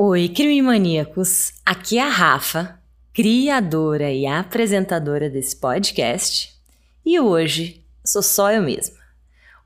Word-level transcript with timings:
Oi, 0.00 0.28
crime 0.28 0.62
maníacos! 0.62 1.54
Aqui 1.66 1.98
é 1.98 2.02
a 2.02 2.08
Rafa, 2.08 2.80
criadora 3.12 4.12
e 4.12 4.28
apresentadora 4.28 5.28
desse 5.28 5.56
podcast, 5.56 6.56
e 7.04 7.18
hoje 7.18 7.84
sou 8.04 8.22
só 8.22 8.52
eu 8.52 8.62
mesma. 8.62 8.96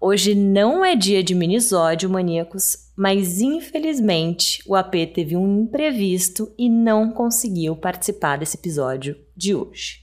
Hoje 0.00 0.34
não 0.34 0.82
é 0.82 0.96
dia 0.96 1.22
de 1.22 1.34
minisódio 1.34 2.08
maníacos, 2.08 2.90
mas 2.96 3.42
infelizmente 3.42 4.62
o 4.66 4.74
AP 4.74 4.94
teve 5.14 5.36
um 5.36 5.64
imprevisto 5.64 6.50
e 6.56 6.66
não 6.66 7.12
conseguiu 7.12 7.76
participar 7.76 8.38
desse 8.38 8.56
episódio 8.56 9.14
de 9.36 9.54
hoje. 9.54 10.00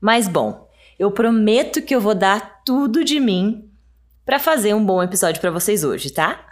Mas 0.00 0.28
bom, 0.28 0.70
eu 0.96 1.10
prometo 1.10 1.82
que 1.82 1.92
eu 1.92 2.00
vou 2.00 2.14
dar 2.14 2.62
tudo 2.64 3.02
de 3.02 3.18
mim 3.18 3.68
para 4.24 4.38
fazer 4.38 4.74
um 4.74 4.86
bom 4.86 5.02
episódio 5.02 5.40
para 5.40 5.50
vocês 5.50 5.82
hoje, 5.82 6.10
tá? 6.10 6.46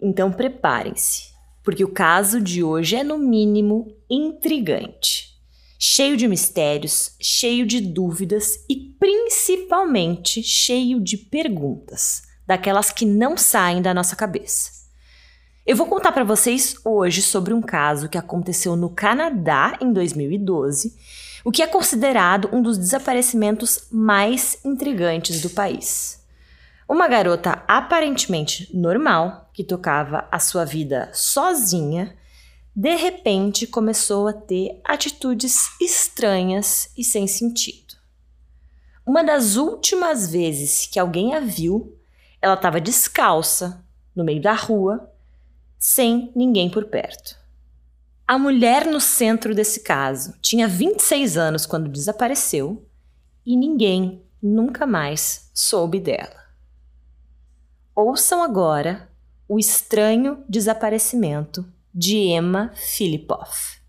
Então 0.00 0.32
preparem-se 0.32 1.31
porque 1.62 1.84
o 1.84 1.92
caso 1.92 2.40
de 2.40 2.62
hoje 2.62 2.96
é, 2.96 3.04
no 3.04 3.18
mínimo, 3.18 3.94
intrigante. 4.10 5.32
Cheio 5.78 6.16
de 6.16 6.28
mistérios, 6.28 7.16
cheio 7.20 7.66
de 7.66 7.80
dúvidas 7.80 8.64
e 8.68 8.76
principalmente 8.98 10.42
cheio 10.42 11.00
de 11.00 11.16
perguntas, 11.16 12.22
daquelas 12.46 12.90
que 12.90 13.04
não 13.04 13.36
saem 13.36 13.82
da 13.82 13.92
nossa 13.92 14.14
cabeça. 14.14 14.82
Eu 15.64 15.76
vou 15.76 15.86
contar 15.86 16.12
para 16.12 16.24
vocês 16.24 16.74
hoje 16.84 17.22
sobre 17.22 17.54
um 17.54 17.60
caso 17.60 18.08
que 18.08 18.18
aconteceu 18.18 18.74
no 18.74 18.90
Canadá 18.90 19.78
em 19.80 19.92
2012, 19.92 20.96
o 21.44 21.52
que 21.52 21.62
é 21.62 21.66
considerado 21.66 22.48
um 22.52 22.60
dos 22.60 22.78
desaparecimentos 22.78 23.86
mais 23.90 24.58
intrigantes 24.64 25.40
do 25.40 25.50
país. 25.50 26.21
Uma 26.92 27.08
garota 27.08 27.64
aparentemente 27.66 28.68
normal, 28.76 29.48
que 29.54 29.64
tocava 29.64 30.28
a 30.30 30.38
sua 30.38 30.66
vida 30.66 31.10
sozinha, 31.14 32.14
de 32.76 32.94
repente 32.96 33.66
começou 33.66 34.28
a 34.28 34.32
ter 34.34 34.78
atitudes 34.84 35.70
estranhas 35.80 36.92
e 36.94 37.02
sem 37.02 37.26
sentido. 37.26 37.94
Uma 39.06 39.24
das 39.24 39.56
últimas 39.56 40.30
vezes 40.30 40.86
que 40.86 40.98
alguém 40.98 41.34
a 41.34 41.40
viu, 41.40 41.98
ela 42.42 42.52
estava 42.52 42.78
descalça, 42.78 43.82
no 44.14 44.22
meio 44.22 44.42
da 44.42 44.52
rua, 44.52 45.10
sem 45.78 46.30
ninguém 46.36 46.68
por 46.68 46.84
perto. 46.84 47.38
A 48.28 48.38
mulher 48.38 48.84
no 48.84 49.00
centro 49.00 49.54
desse 49.54 49.80
caso 49.80 50.34
tinha 50.42 50.68
26 50.68 51.38
anos 51.38 51.64
quando 51.64 51.88
desapareceu 51.88 52.86
e 53.46 53.56
ninguém 53.56 54.22
nunca 54.42 54.86
mais 54.86 55.50
soube 55.54 55.98
dela. 55.98 56.41
Ouçam 57.94 58.42
agora 58.42 59.10
o 59.46 59.58
estranho 59.58 60.42
desaparecimento 60.48 61.66
de 61.94 62.16
Emma 62.16 62.72
Filipoff. 62.74 63.81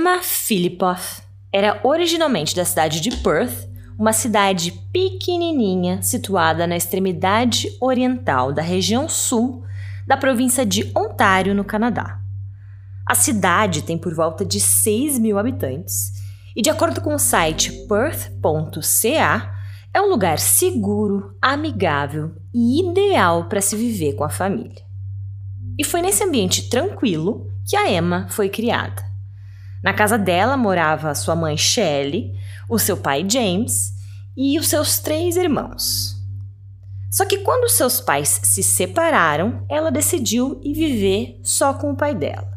Emma 0.00 0.22
Filipoff 0.22 1.20
era 1.52 1.78
originalmente 1.84 2.56
da 2.56 2.64
cidade 2.64 3.02
de 3.02 3.18
Perth, 3.18 3.68
uma 3.98 4.14
cidade 4.14 4.72
pequenininha 4.90 6.00
situada 6.00 6.66
na 6.66 6.74
extremidade 6.74 7.68
oriental 7.78 8.50
da 8.50 8.62
região 8.62 9.10
sul 9.10 9.62
da 10.06 10.16
província 10.16 10.64
de 10.64 10.90
Ontário, 10.96 11.54
no 11.54 11.64
Canadá. 11.64 12.18
A 13.04 13.14
cidade 13.14 13.82
tem 13.82 13.98
por 13.98 14.14
volta 14.14 14.42
de 14.42 14.58
6 14.58 15.18
mil 15.18 15.38
habitantes 15.38 16.14
e, 16.56 16.62
de 16.62 16.70
acordo 16.70 17.02
com 17.02 17.14
o 17.14 17.18
site 17.18 17.70
perth.ca, 17.86 19.54
é 19.92 20.00
um 20.00 20.08
lugar 20.08 20.38
seguro, 20.38 21.36
amigável 21.42 22.34
e 22.54 22.88
ideal 22.88 23.50
para 23.50 23.60
se 23.60 23.76
viver 23.76 24.14
com 24.14 24.24
a 24.24 24.30
família. 24.30 24.82
E 25.78 25.84
foi 25.84 26.00
nesse 26.00 26.24
ambiente 26.24 26.70
tranquilo 26.70 27.50
que 27.68 27.76
a 27.76 27.92
Emma 27.92 28.28
foi 28.30 28.48
criada. 28.48 29.09
Na 29.82 29.94
casa 29.94 30.18
dela 30.18 30.56
morava 30.56 31.14
sua 31.14 31.34
mãe 31.34 31.56
Shelley, 31.56 32.34
o 32.68 32.78
seu 32.78 32.96
pai 32.96 33.24
James 33.28 33.92
e 34.36 34.58
os 34.58 34.68
seus 34.68 34.98
três 34.98 35.36
irmãos. 35.36 36.16
Só 37.10 37.24
que 37.24 37.38
quando 37.38 37.68
seus 37.68 38.00
pais 38.00 38.40
se 38.44 38.62
separaram, 38.62 39.64
ela 39.68 39.90
decidiu 39.90 40.60
ir 40.62 40.74
viver 40.74 41.40
só 41.42 41.74
com 41.74 41.90
o 41.90 41.96
pai 41.96 42.14
dela. 42.14 42.48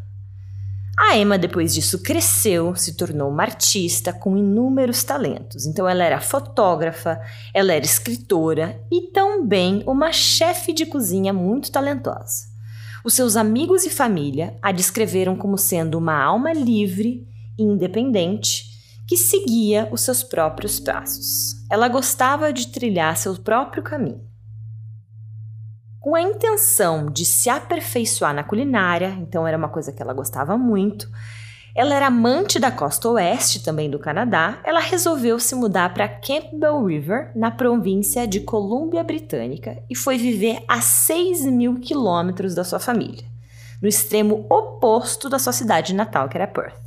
A 0.96 1.18
Emma, 1.18 1.40
depois 1.40 1.74
disso, 1.74 2.04
cresceu, 2.04 2.76
se 2.76 2.96
tornou 2.96 3.32
uma 3.32 3.42
artista 3.42 4.14
com 4.14 4.38
inúmeros 4.38 5.04
talentos. 5.04 5.66
Então, 5.66 5.90
ela 5.90 6.04
era 6.04 6.22
fotógrafa, 6.22 7.20
ela 7.52 7.74
era 7.74 7.84
escritora 7.84 8.80
e 8.92 9.12
também 9.12 9.84
uma 9.88 10.12
chefe 10.12 10.72
de 10.72 10.86
cozinha 10.86 11.34
muito 11.34 11.72
talentosa. 11.72 12.53
Os 13.04 13.14
seus 13.16 13.36
amigos 13.36 13.86
e 13.86 13.90
família 13.90 14.58
a 14.62 14.72
descreveram 14.72 15.36
como 15.36 15.58
sendo 15.58 15.98
uma 15.98 16.16
alma 16.16 16.54
livre 16.54 17.28
e 17.60 17.64
independente 17.64 18.64
que 19.06 19.18
seguia 19.18 19.90
os 19.92 20.02
seus 20.02 20.24
próprios 20.24 20.80
passos. 20.80 21.66
Ela 21.70 21.90
gostava 21.90 22.54
de 22.54 22.68
trilhar 22.68 23.18
seu 23.18 23.36
próprio 23.36 23.84
caminho. 23.84 24.22
Com 26.00 26.16
a 26.16 26.22
intenção 26.22 27.12
de 27.12 27.26
se 27.26 27.50
aperfeiçoar 27.50 28.34
na 28.34 28.44
culinária, 28.44 29.10
então 29.20 29.46
era 29.46 29.58
uma 29.58 29.70
coisa 29.70 29.92
que 29.92 30.02
ela 30.02 30.14
gostava 30.14 30.58
muito, 30.58 31.10
ela 31.76 31.96
era 31.96 32.08
amante 32.08 32.60
da 32.60 32.70
costa 32.70 33.10
oeste 33.10 33.64
também 33.64 33.90
do 33.90 33.98
Canadá. 33.98 34.60
Ela 34.64 34.80
resolveu 34.80 35.40
se 35.40 35.56
mudar 35.56 35.92
para 35.92 36.08
Campbell 36.08 36.86
River, 36.86 37.32
na 37.36 37.50
província 37.50 38.28
de 38.28 38.42
Colômbia 38.42 39.04
Britânica, 39.04 39.82
e 39.90 39.96
foi 39.96 40.18
viver 40.18 40.64
a 40.68 40.82
6 40.82 41.46
mil 41.48 41.80
quilômetros 41.80 42.54
da 42.54 42.64
sua 42.64 42.80
família, 42.80 43.26
no 43.82 43.88
extremo 43.88 44.46
oposto 44.52 45.28
da 45.28 45.40
sua 45.40 45.52
cidade 45.52 45.96
natal, 45.96 46.30
que 46.30 46.38
era 46.38 46.46
Perth. 46.46 46.80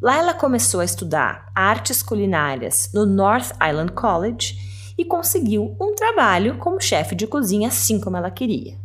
Lá 0.00 0.16
ela 0.16 0.34
começou 0.34 0.80
a 0.80 0.84
estudar 0.84 1.46
artes 1.52 2.02
culinárias 2.02 2.88
no 2.94 3.04
North 3.04 3.50
Island 3.60 3.92
College 3.92 4.94
e 4.96 5.04
conseguiu 5.04 5.76
um 5.80 5.94
trabalho 5.94 6.56
como 6.58 6.80
chefe 6.80 7.16
de 7.16 7.26
cozinha, 7.26 7.68
assim 7.68 7.98
como 8.00 8.16
ela 8.16 8.30
queria. 8.30 8.76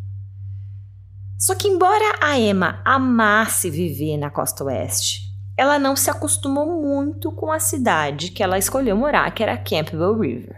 Só 1.37 1.53
que, 1.53 1.67
embora 1.67 2.17
a 2.19 2.39
Emma 2.39 2.81
amasse 2.83 3.69
viver 3.69 4.17
na 4.17 4.29
costa 4.29 4.63
oeste, 4.63 5.21
ela 5.55 5.77
não 5.77 5.95
se 5.95 6.09
acostumou 6.09 6.81
muito 6.81 7.31
com 7.31 7.51
a 7.51 7.59
cidade 7.59 8.31
que 8.31 8.41
ela 8.41 8.57
escolheu 8.57 8.95
morar, 8.97 9.29
que 9.31 9.43
era 9.43 9.57
Campbell 9.57 10.19
River. 10.19 10.55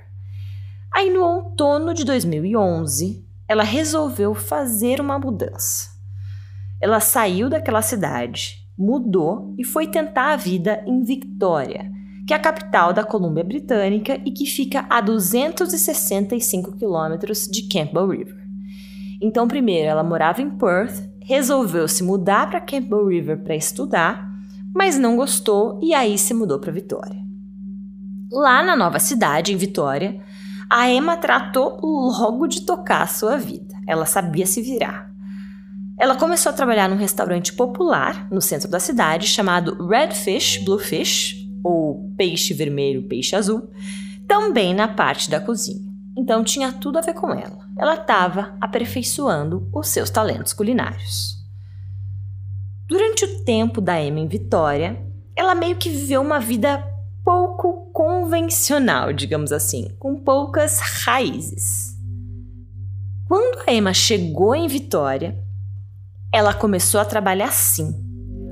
Aí, 0.93 1.09
no 1.09 1.21
outono 1.21 1.93
de 1.93 2.05
2011, 2.05 3.27
ela 3.47 3.63
resolveu 3.63 4.33
fazer 4.33 5.01
uma 5.01 5.19
mudança. 5.19 5.89
Ela 6.81 7.01
saiu 7.01 7.49
daquela 7.49 7.81
cidade, 7.81 8.65
mudou 8.77 9.53
e 9.57 9.65
foi 9.65 9.87
tentar 9.87 10.31
a 10.31 10.37
vida 10.37 10.81
em 10.87 11.03
Victoria, 11.03 11.91
que 12.25 12.33
é 12.33 12.37
a 12.37 12.39
capital 12.39 12.93
da 12.93 13.03
Colômbia 13.03 13.43
Britânica 13.43 14.19
e 14.25 14.31
que 14.31 14.45
fica 14.45 14.85
a 14.89 15.01
265 15.01 16.77
quilômetros 16.77 17.47
de 17.47 17.63
Campbell 17.63 18.07
River. 18.07 18.38
Então, 19.21 19.47
primeiro, 19.47 19.89
ela 19.89 20.03
morava 20.03 20.41
em 20.41 20.49
Perth, 20.49 21.07
resolveu 21.21 21.87
se 21.87 22.03
mudar 22.03 22.49
para 22.49 22.61
Campbell 22.61 23.07
River 23.07 23.43
para 23.43 23.55
estudar, 23.55 24.29
mas 24.73 24.97
não 24.97 25.15
gostou 25.15 25.79
e 25.83 25.93
aí 25.93 26.17
se 26.17 26.33
mudou 26.33 26.59
para 26.59 26.71
Vitória. 26.71 27.19
Lá 28.31 28.63
na 28.63 28.75
nova 28.75 28.99
cidade, 28.99 29.51
em 29.51 29.57
Vitória, 29.57 30.21
a 30.69 30.89
Emma 30.89 31.17
tratou 31.17 31.79
logo 31.81 32.47
de 32.47 32.61
tocar 32.61 33.01
a 33.01 33.07
sua 33.07 33.37
vida. 33.37 33.75
Ela 33.87 34.05
sabia 34.05 34.45
se 34.45 34.61
virar. 34.61 35.09
Ela 35.97 36.15
começou 36.15 36.51
a 36.51 36.53
trabalhar 36.53 36.87
num 36.87 36.95
restaurante 36.95 37.51
popular 37.51 38.27
no 38.31 38.41
centro 38.41 38.69
da 38.69 38.79
cidade 38.79 39.27
chamado 39.27 39.85
Redfish 39.85 40.63
Bluefish, 40.63 41.35
ou 41.61 42.13
Peixe 42.15 42.53
Vermelho, 42.53 43.07
Peixe 43.07 43.35
Azul, 43.35 43.69
também 44.27 44.73
na 44.73 44.87
parte 44.87 45.29
da 45.29 45.39
cozinha. 45.39 45.88
Então 46.19 46.43
tinha 46.43 46.73
tudo 46.73 46.97
a 46.97 47.01
ver 47.01 47.13
com 47.13 47.31
ela. 47.31 47.65
Ela 47.77 47.93
estava 47.93 48.53
aperfeiçoando 48.59 49.69
os 49.73 49.87
seus 49.87 50.09
talentos 50.09 50.51
culinários. 50.51 51.37
Durante 52.85 53.23
o 53.23 53.45
tempo 53.45 53.79
da 53.79 54.01
Emma 54.01 54.19
em 54.19 54.27
Vitória, 54.27 55.01
ela 55.33 55.55
meio 55.55 55.77
que 55.77 55.89
viveu 55.89 56.21
uma 56.21 56.37
vida 56.37 56.85
pouco 57.23 57.89
convencional, 57.93 59.13
digamos 59.13 59.53
assim, 59.53 59.95
com 59.97 60.21
poucas 60.21 60.81
raízes. 61.05 61.97
Quando 63.25 63.63
a 63.65 63.71
Emma 63.71 63.93
chegou 63.93 64.53
em 64.53 64.67
Vitória, 64.67 65.41
ela 66.33 66.53
começou 66.53 66.99
a 66.99 67.05
trabalhar 67.05 67.53
sim, 67.53 67.93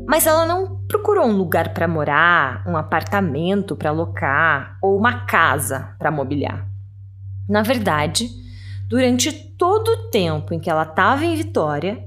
Mas 0.07 0.25
ela 0.25 0.45
não 0.45 0.85
procurou 0.87 1.25
um 1.25 1.35
lugar 1.35 1.73
para 1.73 1.85
morar, 1.85 2.63
um 2.65 2.77
apartamento 2.77 3.75
para 3.75 3.89
alocar 3.89 4.77
ou 4.81 4.97
uma 4.97 5.25
casa 5.25 5.93
para 5.99 6.09
mobiliar. 6.09 6.66
Na 7.47 7.61
verdade, 7.61 8.29
durante 8.89 9.31
todo 9.31 9.87
o 9.89 10.09
tempo 10.09 10.53
em 10.53 10.59
que 10.59 10.69
ela 10.69 10.83
estava 10.83 11.25
em 11.25 11.35
Vitória, 11.35 12.05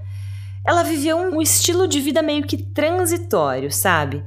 ela 0.66 0.82
viveu 0.82 1.16
um 1.16 1.40
estilo 1.40 1.88
de 1.88 2.00
vida 2.00 2.22
meio 2.22 2.44
que 2.44 2.56
transitório, 2.56 3.70
sabe? 3.70 4.22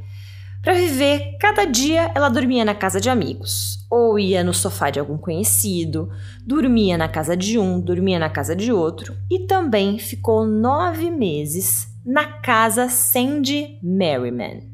Para 0.64 0.74
viver, 0.74 1.38
cada 1.40 1.66
dia 1.66 2.10
ela 2.16 2.30
dormia 2.30 2.64
na 2.64 2.74
casa 2.74 3.00
de 3.00 3.10
amigos, 3.10 3.86
ou 3.92 4.18
ia 4.18 4.44
no 4.44 4.54
sofá 4.54 4.90
de 4.90 5.00
algum 5.00 5.18
conhecido, 5.18 6.10
dormia 6.46 6.98
na 6.98 7.10
casa 7.10 7.36
de 7.36 7.60
um, 7.60 7.82
dormia 7.82 8.18
na 8.18 8.30
casa 8.30 8.56
de 8.56 8.72
outro, 8.72 9.14
e 9.30 9.40
também 9.40 10.00
ficou 10.00 10.46
nove 10.46 11.12
meses 11.12 11.88
na 12.06 12.26
casa 12.26 12.88
Sandy 12.88 13.78
Merriman. 13.84 14.73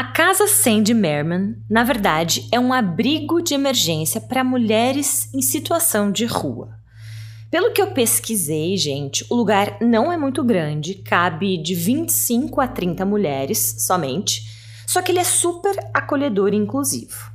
A 0.00 0.04
Casa 0.04 0.46
Sandy 0.46 0.94
Merriman, 0.94 1.56
na 1.68 1.84
verdade, 1.84 2.48
é 2.50 2.58
um 2.58 2.72
abrigo 2.72 3.42
de 3.42 3.52
emergência 3.52 4.18
para 4.18 4.42
mulheres 4.42 5.28
em 5.34 5.42
situação 5.42 6.10
de 6.10 6.24
rua. 6.24 6.70
Pelo 7.50 7.74
que 7.74 7.82
eu 7.82 7.88
pesquisei, 7.88 8.78
gente, 8.78 9.26
o 9.28 9.34
lugar 9.34 9.76
não 9.78 10.10
é 10.10 10.16
muito 10.16 10.42
grande, 10.42 10.94
cabe 10.94 11.58
de 11.58 11.74
25 11.74 12.62
a 12.62 12.66
30 12.66 13.04
mulheres 13.04 13.84
somente, 13.86 14.40
só 14.86 15.02
que 15.02 15.12
ele 15.12 15.18
é 15.18 15.24
super 15.24 15.76
acolhedor 15.92 16.54
e 16.54 16.56
inclusivo. 16.56 17.30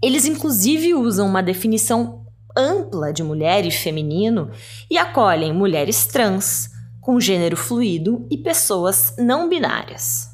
Eles, 0.00 0.26
inclusive, 0.26 0.94
usam 0.94 1.26
uma 1.26 1.42
definição 1.42 2.24
ampla 2.56 3.12
de 3.12 3.24
mulher 3.24 3.66
e 3.66 3.70
feminino 3.72 4.52
e 4.88 4.96
acolhem 4.96 5.52
mulheres 5.52 6.06
trans, 6.06 6.70
com 7.00 7.18
gênero 7.18 7.56
fluido 7.56 8.24
e 8.30 8.38
pessoas 8.38 9.12
não 9.18 9.48
binárias. 9.48 10.25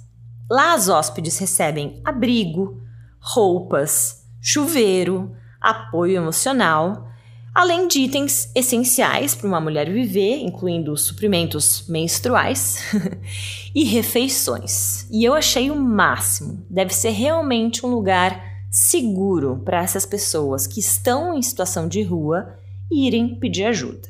Lá, 0.52 0.75
as 0.75 0.90
hóspedes 0.90 1.38
recebem 1.38 2.02
abrigo, 2.04 2.82
roupas, 3.19 4.26
chuveiro, 4.38 5.34
apoio 5.58 6.16
emocional 6.16 7.08
além 7.54 7.87
de 7.87 8.00
itens 8.00 8.50
essenciais 8.54 9.34
para 9.34 9.46
uma 9.46 9.60
mulher 9.60 9.90
viver, 9.90 10.38
incluindo 10.38 10.96
suprimentos 10.96 11.87
menstruais 11.88 12.82
e 13.75 13.84
refeições. 13.84 15.06
E 15.10 15.25
eu 15.25 15.34
achei 15.34 15.70
o 15.70 15.76
máximo. 15.76 16.64
Deve 16.69 16.94
ser 16.94 17.10
realmente 17.10 17.84
um 17.84 17.90
lugar 17.90 18.43
seguro 18.70 19.60
para 19.64 19.82
essas 19.82 20.06
pessoas 20.06 20.66
que 20.66 20.81
estão 20.81 21.34
em 21.34 21.43
situação 21.43 21.87
de 21.87 22.02
rua 22.02 22.56
irem 22.90 23.38
pedir 23.38 23.64
ajuda. 23.64 24.08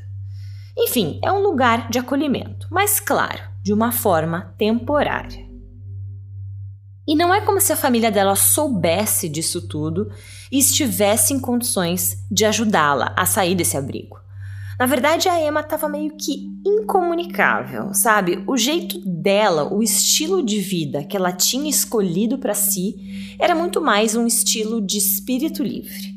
Enfim, 0.78 1.18
é 1.22 1.30
um 1.30 1.42
lugar 1.42 1.90
de 1.90 1.98
acolhimento, 1.98 2.66
mas 2.70 3.00
claro, 3.00 3.42
de 3.62 3.72
uma 3.72 3.92
forma 3.92 4.54
temporária. 4.56 5.41
E 7.06 7.16
não 7.16 7.34
é 7.34 7.40
como 7.40 7.60
se 7.60 7.72
a 7.72 7.76
família 7.76 8.10
dela 8.10 8.36
soubesse 8.36 9.28
disso 9.28 9.66
tudo 9.66 10.10
e 10.50 10.58
estivesse 10.58 11.34
em 11.34 11.40
condições 11.40 12.16
de 12.30 12.44
ajudá-la 12.44 13.12
a 13.16 13.26
sair 13.26 13.54
desse 13.54 13.76
abrigo. 13.76 14.22
Na 14.78 14.86
verdade, 14.86 15.28
a 15.28 15.40
Emma 15.40 15.60
estava 15.60 15.88
meio 15.88 16.16
que 16.16 16.50
incomunicável, 16.66 17.92
sabe? 17.92 18.42
O 18.46 18.56
jeito 18.56 18.98
dela, 19.04 19.72
o 19.72 19.82
estilo 19.82 20.44
de 20.44 20.60
vida 20.60 21.04
que 21.04 21.16
ela 21.16 21.32
tinha 21.32 21.68
escolhido 21.68 22.38
para 22.38 22.54
si, 22.54 23.36
era 23.38 23.54
muito 23.54 23.80
mais 23.80 24.16
um 24.16 24.26
estilo 24.26 24.80
de 24.80 24.98
espírito 24.98 25.62
livre. 25.62 26.12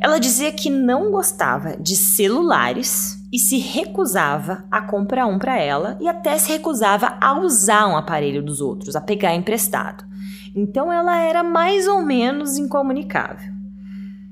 Ela 0.00 0.18
dizia 0.18 0.52
que 0.52 0.70
não 0.70 1.10
gostava 1.10 1.76
de 1.76 1.96
celulares 1.96 3.18
e 3.32 3.38
se 3.38 3.58
recusava 3.58 4.64
a 4.70 4.80
comprar 4.80 5.26
um 5.26 5.38
para 5.38 5.58
ela 5.60 5.98
e 6.00 6.08
até 6.08 6.38
se 6.38 6.52
recusava 6.52 7.18
a 7.20 7.40
usar 7.40 7.88
um 7.88 7.96
aparelho 7.96 8.42
dos 8.42 8.60
outros, 8.60 8.94
a 8.94 9.00
pegar 9.00 9.34
emprestado. 9.34 10.07
Então 10.58 10.92
ela 10.92 11.16
era 11.16 11.44
mais 11.44 11.86
ou 11.86 12.02
menos 12.02 12.58
incomunicável. 12.58 13.52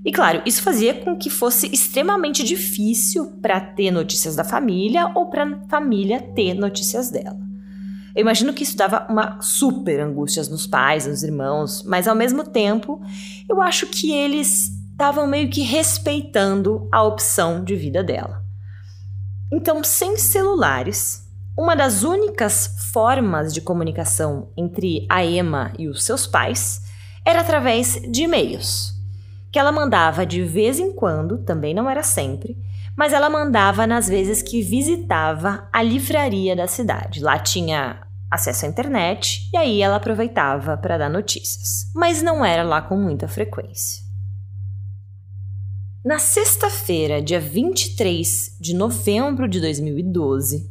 E 0.04 0.10
claro, 0.10 0.42
isso 0.44 0.60
fazia 0.60 0.92
com 0.92 1.16
que 1.16 1.30
fosse 1.30 1.68
extremamente 1.72 2.42
difícil 2.42 3.38
para 3.40 3.60
ter 3.60 3.92
notícias 3.92 4.34
da 4.34 4.42
família 4.42 5.10
ou 5.14 5.26
para 5.26 5.44
a 5.44 5.68
família 5.68 6.20
ter 6.20 6.54
notícias 6.54 7.10
dela. 7.10 7.38
Eu 8.14 8.22
imagino 8.22 8.52
que 8.52 8.62
isso 8.64 8.76
dava 8.76 9.06
uma 9.08 9.40
super 9.40 10.00
angústia 10.00 10.42
nos 10.44 10.66
pais, 10.66 11.06
nos 11.06 11.22
irmãos, 11.22 11.84
mas 11.84 12.08
ao 12.08 12.14
mesmo 12.14 12.42
tempo, 12.44 13.00
eu 13.48 13.60
acho 13.62 13.86
que 13.86 14.10
eles 14.10 14.70
estavam 14.90 15.26
meio 15.26 15.48
que 15.50 15.60
respeitando 15.60 16.88
a 16.90 17.02
opção 17.02 17.62
de 17.62 17.76
vida 17.76 18.02
dela. 18.02 18.42
Então, 19.52 19.84
sem 19.84 20.16
celulares, 20.16 21.25
uma 21.56 21.74
das 21.74 22.02
únicas 22.02 22.90
formas 22.92 23.52
de 23.52 23.60
comunicação 23.60 24.50
entre 24.56 25.06
a 25.08 25.24
Emma 25.24 25.72
e 25.78 25.88
os 25.88 26.04
seus 26.04 26.26
pais 26.26 26.82
era 27.24 27.40
através 27.40 28.00
de 28.10 28.22
e-mails 28.22 28.96
que 29.56 29.58
ela 29.58 29.72
mandava 29.72 30.26
de 30.26 30.42
vez 30.42 30.78
em 30.78 30.92
quando, 30.92 31.38
também 31.38 31.72
não 31.72 31.88
era 31.88 32.02
sempre, 32.02 32.58
mas 32.94 33.14
ela 33.14 33.30
mandava 33.30 33.86
nas 33.86 34.06
vezes 34.06 34.42
que 34.42 34.60
visitava 34.60 35.66
a 35.72 35.82
livraria 35.82 36.54
da 36.54 36.66
cidade. 36.66 37.20
Lá 37.20 37.38
tinha 37.38 38.06
acesso 38.30 38.66
à 38.66 38.68
internet 38.68 39.48
e 39.54 39.56
aí 39.56 39.80
ela 39.80 39.96
aproveitava 39.96 40.76
para 40.76 40.98
dar 40.98 41.08
notícias, 41.08 41.90
mas 41.94 42.22
não 42.22 42.44
era 42.44 42.62
lá 42.62 42.82
com 42.82 42.98
muita 42.98 43.26
frequência. 43.28 44.04
Na 46.04 46.18
sexta-feira, 46.18 47.22
dia 47.22 47.40
23 47.40 48.58
de 48.60 48.74
novembro 48.74 49.48
de 49.48 49.58
2012, 49.58 50.70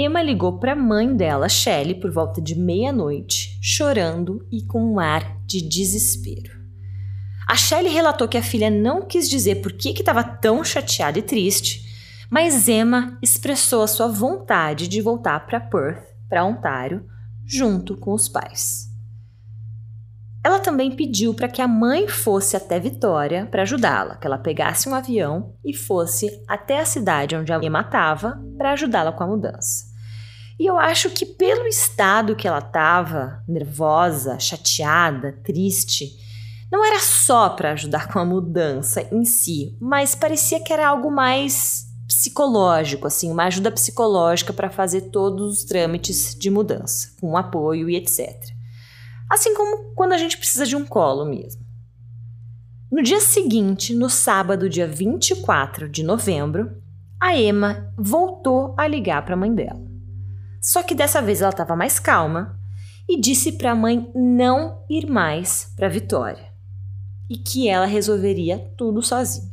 Emma 0.00 0.22
ligou 0.22 0.60
para 0.60 0.74
a 0.74 0.76
mãe 0.76 1.12
dela, 1.12 1.48
Shelley, 1.48 1.96
por 1.96 2.12
volta 2.12 2.40
de 2.40 2.56
meia-noite, 2.56 3.58
chorando 3.60 4.46
e 4.48 4.62
com 4.62 4.80
um 4.80 5.00
ar 5.00 5.42
de 5.44 5.60
desespero. 5.60 6.52
A 7.48 7.56
Shelley 7.56 7.92
relatou 7.92 8.28
que 8.28 8.38
a 8.38 8.42
filha 8.42 8.70
não 8.70 9.02
quis 9.02 9.28
dizer 9.28 9.56
por 9.56 9.72
que 9.72 9.88
estava 9.88 10.22
tão 10.22 10.62
chateada 10.62 11.18
e 11.18 11.22
triste, 11.22 11.84
mas 12.30 12.68
Emma 12.68 13.18
expressou 13.20 13.82
a 13.82 13.88
sua 13.88 14.06
vontade 14.06 14.86
de 14.86 15.00
voltar 15.00 15.44
para 15.46 15.58
Perth, 15.58 16.14
para 16.28 16.44
Ontário, 16.44 17.04
junto 17.44 17.96
com 17.96 18.12
os 18.12 18.28
pais. 18.28 18.86
Ela 20.44 20.60
também 20.60 20.94
pediu 20.94 21.34
para 21.34 21.48
que 21.48 21.60
a 21.60 21.66
mãe 21.66 22.06
fosse 22.06 22.56
até 22.56 22.78
Vitória 22.78 23.46
para 23.46 23.62
ajudá-la, 23.62 24.14
que 24.14 24.28
ela 24.28 24.38
pegasse 24.38 24.88
um 24.88 24.94
avião 24.94 25.56
e 25.64 25.74
fosse 25.74 26.30
até 26.46 26.78
a 26.78 26.84
cidade 26.84 27.34
onde 27.34 27.52
a 27.52 27.58
Emma 27.60 27.80
estava 27.80 28.40
para 28.56 28.70
ajudá-la 28.70 29.10
com 29.10 29.24
a 29.24 29.26
mudança. 29.26 29.87
E 30.58 30.66
eu 30.66 30.78
acho 30.78 31.10
que 31.10 31.24
pelo 31.24 31.66
estado 31.66 32.34
que 32.34 32.48
ela 32.48 32.58
estava, 32.58 33.44
nervosa, 33.46 34.38
chateada, 34.40 35.32
triste, 35.44 36.16
não 36.70 36.84
era 36.84 36.98
só 36.98 37.50
para 37.50 37.72
ajudar 37.72 38.08
com 38.12 38.18
a 38.18 38.24
mudança 38.24 39.08
em 39.12 39.24
si, 39.24 39.76
mas 39.80 40.14
parecia 40.14 40.60
que 40.60 40.72
era 40.72 40.88
algo 40.88 41.10
mais 41.10 41.86
psicológico, 42.08 43.06
assim, 43.06 43.30
uma 43.30 43.44
ajuda 43.44 43.70
psicológica 43.70 44.52
para 44.52 44.68
fazer 44.68 45.02
todos 45.02 45.58
os 45.58 45.64
trâmites 45.64 46.34
de 46.34 46.50
mudança, 46.50 47.14
com 47.20 47.36
apoio 47.36 47.88
e 47.88 47.96
etc. 47.96 48.34
Assim 49.30 49.54
como 49.54 49.94
quando 49.94 50.12
a 50.12 50.18
gente 50.18 50.36
precisa 50.36 50.66
de 50.66 50.74
um 50.74 50.84
colo 50.84 51.24
mesmo. 51.24 51.62
No 52.90 53.02
dia 53.02 53.20
seguinte, 53.20 53.94
no 53.94 54.08
sábado, 54.08 54.68
dia 54.68 54.86
24 54.86 55.88
de 55.88 56.02
novembro, 56.02 56.82
a 57.20 57.36
Emma 57.36 57.92
voltou 57.96 58.74
a 58.76 58.86
ligar 58.88 59.22
para 59.24 59.34
a 59.34 59.36
mãe 59.36 59.54
dela. 59.54 59.87
Só 60.60 60.82
que 60.82 60.94
dessa 60.94 61.22
vez 61.22 61.40
ela 61.40 61.50
estava 61.50 61.76
mais 61.76 61.98
calma 61.98 62.58
e 63.08 63.20
disse 63.20 63.52
para 63.52 63.72
a 63.72 63.74
mãe 63.74 64.10
não 64.14 64.84
ir 64.88 65.06
mais 65.06 65.72
para 65.76 65.88
Vitória 65.88 66.48
e 67.28 67.36
que 67.36 67.68
ela 67.68 67.86
resolveria 67.86 68.58
tudo 68.76 69.02
sozinha. 69.02 69.48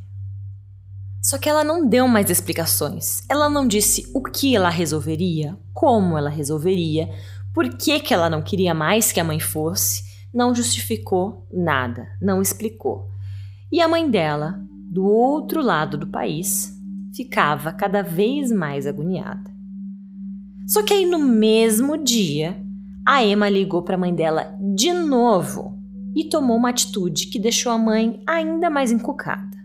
Só 1.21 1.37
que 1.37 1.49
ela 1.49 1.63
não 1.63 1.87
deu 1.87 2.07
mais 2.07 2.29
explicações. 2.29 3.23
Ela 3.27 3.49
não 3.49 3.67
disse 3.67 4.09
o 4.13 4.21
que 4.21 4.55
ela 4.55 4.69
resolveria, 4.69 5.57
como 5.73 6.17
ela 6.17 6.29
resolveria, 6.29 7.09
por 7.53 7.67
que, 7.69 7.99
que 7.99 8.13
ela 8.13 8.29
não 8.29 8.41
queria 8.41 8.73
mais 8.73 9.11
que 9.11 9.19
a 9.19 9.23
mãe 9.23 9.39
fosse, 9.39 10.03
não 10.33 10.53
justificou 10.53 11.47
nada, 11.51 12.07
não 12.21 12.41
explicou. 12.41 13.09
E 13.71 13.81
a 13.81 13.87
mãe 13.87 14.09
dela, 14.09 14.59
do 14.91 15.05
outro 15.05 15.63
lado 15.63 15.97
do 15.97 16.07
país, 16.07 16.71
ficava 17.15 17.71
cada 17.71 18.03
vez 18.03 18.51
mais 18.51 18.85
agoniada. 18.85 19.54
Só 20.65 20.81
que 20.81 20.93
aí 20.93 21.05
no 21.05 21.19
mesmo 21.19 21.97
dia, 21.97 22.57
a 23.05 23.23
Emma 23.23 23.47
ligou 23.47 23.83
para 23.83 23.95
a 23.95 23.99
mãe 23.99 24.13
dela 24.13 24.55
de 24.59 24.91
novo 24.91 25.77
e 26.15 26.23
tomou 26.23 26.57
uma 26.57 26.69
atitude 26.69 27.27
que 27.27 27.37
deixou 27.37 27.71
a 27.71 27.77
mãe 27.77 28.19
ainda 28.25 28.69
mais 28.69 28.91
encucada. 28.91 29.55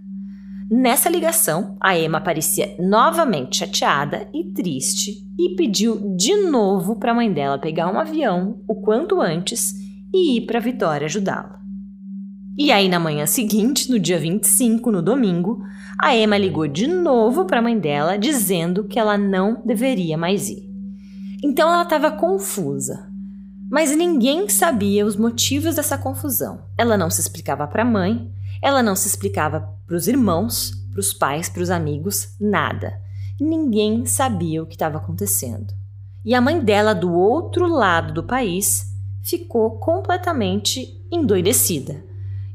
Nessa 0.70 1.08
ligação, 1.08 1.76
a 1.80 1.98
Emma 1.98 2.20
parecia 2.20 2.76
novamente 2.78 3.56
chateada 3.56 4.28
e 4.32 4.52
triste 4.52 5.26
e 5.38 5.56
pediu 5.56 6.14
de 6.16 6.36
novo 6.48 6.96
para 6.96 7.12
a 7.12 7.14
mãe 7.14 7.32
dela 7.32 7.58
pegar 7.58 7.92
um 7.92 7.98
avião 7.98 8.60
o 8.68 8.74
quanto 8.74 9.20
antes 9.20 9.74
e 10.14 10.36
ir 10.36 10.42
para 10.42 10.60
Vitória 10.60 11.06
ajudá-la. 11.06 11.58
E 12.58 12.70
aí, 12.70 12.88
na 12.88 13.00
manhã 13.00 13.26
seguinte, 13.26 13.90
no 13.90 13.98
dia 13.98 14.18
25, 14.18 14.90
no 14.90 15.00
domingo, 15.00 15.62
a 15.98 16.14
Emma 16.14 16.36
ligou 16.36 16.68
de 16.68 16.86
novo 16.86 17.46
para 17.46 17.60
a 17.60 17.62
mãe 17.62 17.78
dela 17.78 18.18
dizendo 18.18 18.84
que 18.84 18.98
ela 18.98 19.16
não 19.16 19.62
deveria 19.64 20.18
mais 20.18 20.50
ir. 20.50 20.69
Então 21.42 21.72
ela 21.72 21.82
estava 21.82 22.10
confusa. 22.10 23.08
Mas 23.70 23.96
ninguém 23.96 24.48
sabia 24.48 25.06
os 25.06 25.16
motivos 25.16 25.76
dessa 25.76 25.96
confusão. 25.96 26.64
Ela 26.76 26.96
não 26.96 27.08
se 27.08 27.20
explicava 27.20 27.66
para 27.66 27.82
a 27.82 27.86
mãe, 27.86 28.30
ela 28.60 28.82
não 28.82 28.96
se 28.96 29.06
explicava 29.06 29.72
para 29.86 29.96
os 29.96 30.08
irmãos, 30.08 30.72
para 30.90 31.00
os 31.00 31.12
pais, 31.12 31.48
para 31.48 31.62
os 31.62 31.70
amigos, 31.70 32.34
nada. 32.40 33.00
Ninguém 33.40 34.04
sabia 34.04 34.62
o 34.62 34.66
que 34.66 34.74
estava 34.74 34.98
acontecendo. 34.98 35.72
E 36.24 36.34
a 36.34 36.40
mãe 36.40 36.60
dela, 36.62 36.94
do 36.94 37.12
outro 37.12 37.66
lado 37.66 38.12
do 38.12 38.24
país, 38.24 38.86
ficou 39.22 39.78
completamente 39.78 41.00
endoidecida. 41.10 42.04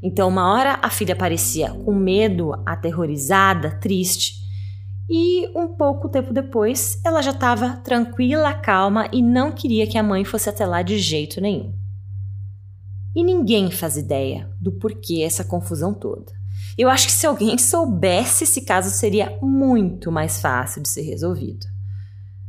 Então, 0.02 0.28
uma 0.28 0.52
hora 0.52 0.78
a 0.82 0.90
filha 0.90 1.16
parecia 1.16 1.70
com 1.70 1.92
medo, 1.92 2.52
aterrorizada, 2.64 3.70
triste, 3.80 4.34
e 5.08 5.48
um 5.56 5.68
pouco 5.68 6.08
tempo 6.08 6.32
depois 6.32 7.00
ela 7.04 7.22
já 7.22 7.30
estava 7.30 7.76
tranquila, 7.76 8.52
calma 8.54 9.08
e 9.12 9.22
não 9.22 9.52
queria 9.52 9.86
que 9.86 9.96
a 9.96 10.02
mãe 10.02 10.24
fosse 10.24 10.48
até 10.48 10.66
lá 10.66 10.82
de 10.82 10.98
jeito 10.98 11.40
nenhum. 11.40 11.74
E 13.14 13.24
ninguém 13.24 13.70
faz 13.70 13.96
ideia 13.96 14.50
do 14.60 14.72
porquê 14.72 15.22
essa 15.22 15.44
confusão 15.44 15.94
toda. 15.94 16.32
Eu 16.76 16.90
acho 16.90 17.06
que 17.06 17.12
se 17.12 17.26
alguém 17.26 17.56
soubesse, 17.56 18.44
esse 18.44 18.62
caso 18.62 18.90
seria 18.90 19.38
muito 19.40 20.12
mais 20.12 20.40
fácil 20.40 20.82
de 20.82 20.88
ser 20.88 21.02
resolvido. 21.02 21.66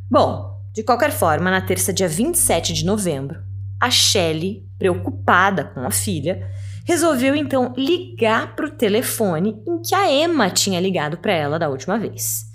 Bom, 0.10 0.58
de 0.74 0.84
qualquer 0.84 1.12
forma, 1.12 1.50
na 1.50 1.62
terça, 1.62 1.94
dia 1.94 2.08
27 2.08 2.74
de 2.74 2.86
novembro, 2.86 3.42
a 3.80 3.90
Shelley, 3.90 4.68
preocupada 4.78 5.64
com 5.64 5.82
a 5.82 5.92
filha, 5.92 6.46
resolveu 6.88 7.36
então 7.36 7.74
ligar 7.78 8.56
para 8.56 8.66
o 8.66 8.72
telefone 8.72 9.62
em 9.68 9.82
que 9.82 9.94
a 9.94 10.10
Emma 10.10 10.50
tinha 10.50 10.80
ligado 10.80 11.18
para 11.18 11.34
ela 11.34 11.60
da 11.60 11.68
última 11.68 12.00
vez. 12.00 12.46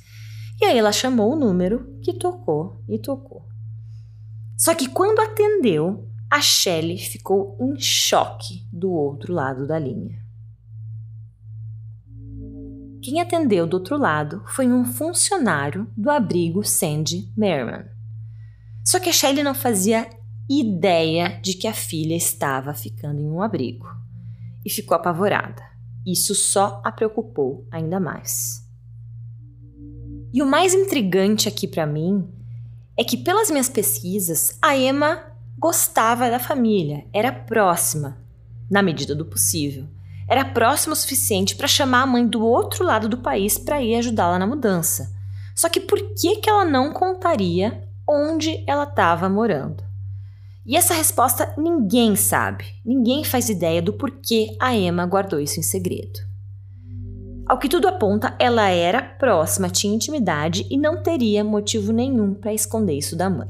E 0.58 0.64
aí 0.64 0.78
ela 0.78 0.90
chamou 0.90 1.34
o 1.34 1.38
número 1.38 1.98
que 2.00 2.14
tocou 2.14 2.82
e 2.88 2.98
tocou. 2.98 3.46
Só 4.56 4.74
que 4.74 4.88
quando 4.88 5.20
atendeu, 5.20 6.08
a 6.30 6.40
Shelley 6.40 6.96
ficou 6.96 7.58
em 7.60 7.78
choque 7.78 8.66
do 8.72 8.90
outro 8.90 9.34
lado 9.34 9.66
da 9.66 9.78
linha. 9.78 10.18
Quem 13.02 13.20
atendeu 13.20 13.66
do 13.66 13.74
outro 13.74 13.98
lado 13.98 14.42
foi 14.46 14.66
um 14.66 14.82
funcionário 14.84 15.86
do 15.94 16.08
abrigo 16.08 16.64
Sandy 16.64 17.30
Merriman. 17.36 17.84
Só 18.82 18.98
que 18.98 19.10
a 19.10 19.12
Shelley 19.12 19.42
não 19.42 19.54
fazia 19.54 20.08
ideia 20.48 21.38
de 21.42 21.52
que 21.52 21.66
a 21.66 21.74
filha 21.74 22.16
estava 22.16 22.72
ficando 22.72 23.20
em 23.20 23.28
um 23.28 23.42
abrigo 23.42 24.01
e 24.64 24.70
ficou 24.70 24.96
apavorada. 24.96 25.62
Isso 26.06 26.34
só 26.34 26.80
a 26.84 26.90
preocupou 26.90 27.66
ainda 27.70 28.00
mais. 28.00 28.62
E 30.32 30.42
o 30.42 30.46
mais 30.46 30.74
intrigante 30.74 31.48
aqui 31.48 31.68
para 31.68 31.86
mim 31.86 32.26
é 32.96 33.04
que, 33.04 33.16
pelas 33.16 33.50
minhas 33.50 33.68
pesquisas, 33.68 34.56
a 34.60 34.76
Emma 34.76 35.24
gostava 35.58 36.30
da 36.30 36.38
família, 36.38 37.06
era 37.12 37.30
próxima, 37.30 38.18
na 38.70 38.82
medida 38.82 39.14
do 39.14 39.24
possível. 39.24 39.86
Era 40.28 40.44
próxima 40.44 40.94
o 40.94 40.96
suficiente 40.96 41.54
para 41.54 41.68
chamar 41.68 42.02
a 42.02 42.06
mãe 42.06 42.26
do 42.26 42.42
outro 42.42 42.84
lado 42.84 43.08
do 43.08 43.18
país 43.18 43.58
para 43.58 43.82
ir 43.82 43.96
ajudá-la 43.96 44.38
na 44.38 44.46
mudança. 44.46 45.12
Só 45.54 45.68
que 45.68 45.80
por 45.80 46.14
que, 46.14 46.36
que 46.36 46.48
ela 46.48 46.64
não 46.64 46.92
contaria 46.92 47.86
onde 48.08 48.64
ela 48.66 48.84
estava 48.84 49.28
morando? 49.28 49.84
E 50.64 50.76
essa 50.76 50.94
resposta 50.94 51.52
ninguém 51.58 52.14
sabe, 52.14 52.64
ninguém 52.84 53.24
faz 53.24 53.48
ideia 53.48 53.82
do 53.82 53.92
porquê 53.92 54.56
a 54.60 54.74
Emma 54.74 55.04
guardou 55.04 55.40
isso 55.40 55.58
em 55.58 55.62
segredo. 55.62 56.20
Ao 57.46 57.58
que 57.58 57.68
tudo 57.68 57.88
aponta, 57.88 58.36
ela 58.38 58.68
era 58.68 59.02
próxima, 59.02 59.68
tinha 59.68 59.94
intimidade 59.94 60.64
e 60.70 60.78
não 60.78 61.02
teria 61.02 61.42
motivo 61.42 61.92
nenhum 61.92 62.32
para 62.32 62.54
esconder 62.54 62.96
isso 62.96 63.16
da 63.16 63.28
mãe. 63.28 63.48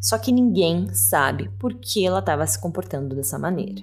Só 0.00 0.16
que 0.16 0.32
ninguém 0.32 0.92
sabe 0.94 1.50
por 1.58 1.74
que 1.74 2.04
ela 2.04 2.20
estava 2.20 2.46
se 2.46 2.58
comportando 2.60 3.14
dessa 3.14 3.38
maneira. 3.38 3.82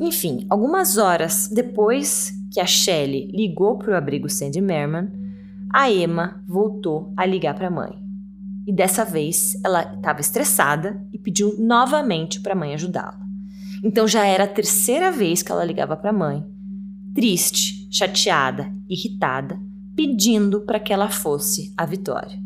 Enfim, 0.00 0.46
algumas 0.50 0.98
horas 0.98 1.48
depois 1.48 2.32
que 2.52 2.60
a 2.60 2.66
Shelley 2.66 3.30
ligou 3.32 3.78
para 3.78 3.92
o 3.92 3.96
abrigo 3.96 4.28
Sandy 4.28 4.60
Merman, 4.60 5.10
a 5.72 5.90
Emma 5.90 6.42
voltou 6.46 7.12
a 7.16 7.24
ligar 7.24 7.54
para 7.54 7.68
a 7.68 7.70
mãe. 7.70 8.07
E 8.68 8.72
dessa 8.72 9.02
vez 9.02 9.58
ela 9.64 9.94
estava 9.94 10.20
estressada 10.20 11.02
e 11.10 11.16
pediu 11.16 11.56
novamente 11.58 12.38
para 12.38 12.52
a 12.52 12.56
mãe 12.56 12.74
ajudá-la. 12.74 13.18
Então 13.82 14.06
já 14.06 14.26
era 14.26 14.44
a 14.44 14.48
terceira 14.48 15.10
vez 15.10 15.42
que 15.42 15.50
ela 15.50 15.64
ligava 15.64 15.96
para 15.96 16.10
a 16.10 16.12
mãe, 16.12 16.44
triste, 17.14 17.88
chateada, 17.90 18.70
irritada, 18.86 19.58
pedindo 19.96 20.66
para 20.66 20.78
que 20.78 20.92
ela 20.92 21.08
fosse 21.08 21.72
a 21.78 21.86
Vitória. 21.86 22.38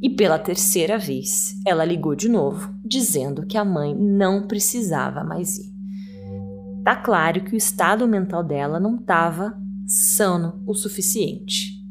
E 0.00 0.08
pela 0.08 0.38
terceira 0.38 0.96
vez, 0.96 1.56
ela 1.66 1.84
ligou 1.84 2.14
de 2.14 2.28
novo, 2.28 2.72
dizendo 2.84 3.44
que 3.44 3.58
a 3.58 3.64
mãe 3.64 3.96
não 3.96 4.46
precisava 4.46 5.24
mais 5.24 5.58
ir. 5.58 5.72
Tá 6.84 6.94
claro 6.94 7.42
que 7.42 7.54
o 7.54 7.58
estado 7.58 8.06
mental 8.06 8.44
dela 8.44 8.78
não 8.78 8.94
estava 8.94 9.60
sano 9.88 10.62
o 10.68 10.72
suficiente. 10.72 11.82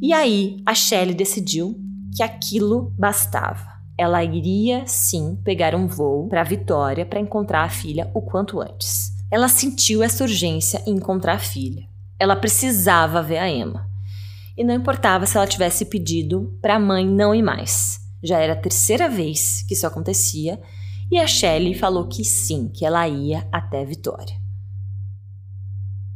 E 0.00 0.12
aí, 0.12 0.62
a 0.64 0.72
Shelley 0.72 1.14
decidiu 1.14 1.85
que 2.16 2.22
aquilo 2.22 2.94
bastava. 2.98 3.76
Ela 3.98 4.24
iria 4.24 4.86
sim 4.86 5.38
pegar 5.44 5.74
um 5.74 5.86
voo 5.86 6.28
para 6.28 6.42
Vitória 6.42 7.04
para 7.04 7.20
encontrar 7.20 7.64
a 7.64 7.68
filha 7.68 8.10
o 8.14 8.22
quanto 8.22 8.58
antes. 8.58 9.12
Ela 9.30 9.48
sentiu 9.48 10.02
essa 10.02 10.24
urgência 10.24 10.82
em 10.86 10.94
encontrar 10.94 11.34
a 11.34 11.38
filha. 11.38 11.86
Ela 12.18 12.34
precisava 12.34 13.22
ver 13.22 13.36
a 13.36 13.50
Emma 13.50 13.86
e 14.56 14.64
não 14.64 14.74
importava 14.74 15.26
se 15.26 15.36
ela 15.36 15.46
tivesse 15.46 15.84
pedido 15.84 16.58
para 16.62 16.76
a 16.76 16.80
mãe 16.80 17.06
não 17.06 17.34
ir 17.34 17.42
mais. 17.42 18.00
Já 18.22 18.38
era 18.38 18.54
a 18.54 18.60
terceira 18.60 19.10
vez 19.10 19.62
que 19.68 19.74
isso 19.74 19.86
acontecia 19.86 20.58
e 21.10 21.18
a 21.18 21.26
Shelley 21.26 21.74
falou 21.74 22.08
que 22.08 22.24
sim, 22.24 22.70
que 22.72 22.86
ela 22.86 23.06
ia 23.06 23.46
até 23.52 23.84
Vitória. 23.84 24.34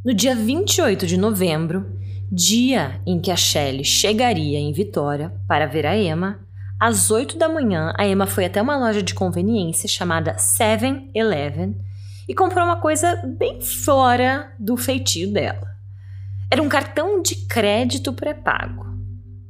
No 0.02 0.14
dia 0.14 0.34
28 0.34 1.06
de 1.06 1.18
novembro, 1.18 1.99
dia 2.30 3.00
em 3.04 3.20
que 3.20 3.30
a 3.30 3.36
Shelley 3.36 3.84
chegaria 3.84 4.58
em 4.58 4.72
Vitória 4.72 5.32
para 5.48 5.66
ver 5.66 5.84
a 5.84 5.96
Emma, 5.96 6.38
às 6.78 7.10
8 7.10 7.36
da 7.36 7.48
manhã, 7.48 7.92
a 7.98 8.06
Emma 8.06 8.26
foi 8.26 8.44
até 8.46 8.62
uma 8.62 8.76
loja 8.76 9.02
de 9.02 9.12
conveniência 9.12 9.88
chamada 9.88 10.36
7-Eleven 10.36 11.76
e 12.28 12.34
comprou 12.34 12.64
uma 12.64 12.80
coisa 12.80 13.16
bem 13.26 13.60
fora 13.60 14.52
do 14.58 14.76
feitio 14.76 15.32
dela. 15.32 15.68
Era 16.50 16.62
um 16.62 16.68
cartão 16.68 17.20
de 17.20 17.34
crédito 17.46 18.12
pré-pago. 18.12 18.86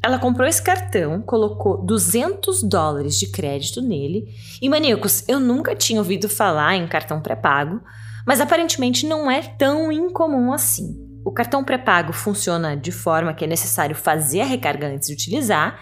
Ela 0.03 0.19
comprou 0.19 0.49
esse 0.49 0.63
cartão, 0.63 1.21
colocou 1.21 1.85
200 1.85 2.63
dólares 2.63 3.19
de 3.19 3.29
crédito 3.31 3.83
nele. 3.83 4.25
E, 4.61 4.69
maníacos, 4.69 5.23
eu 5.29 5.39
nunca 5.39 5.77
tinha 5.77 6.01
ouvido 6.01 6.29
falar 6.29 6.75
em 6.75 6.89
cartão 6.89 7.21
pré-pago, 7.21 7.81
mas 8.27 8.41
aparentemente 8.41 9.07
não 9.07 9.31
é 9.31 9.43
tão 9.43 9.93
incomum 9.93 10.53
assim. 10.53 11.10
O 11.25 11.31
cartão 11.31 11.63
pré-pago 11.63 12.13
funciona 12.13 12.77
de 12.77 12.91
forma 12.91 13.35
que 13.35 13.45
é 13.45 13.49
necessário 13.49 13.95
fazer 13.95 14.41
a 14.41 14.47
recarga 14.47 14.89
antes 14.89 15.09
de 15.09 15.15
utilizar, 15.15 15.79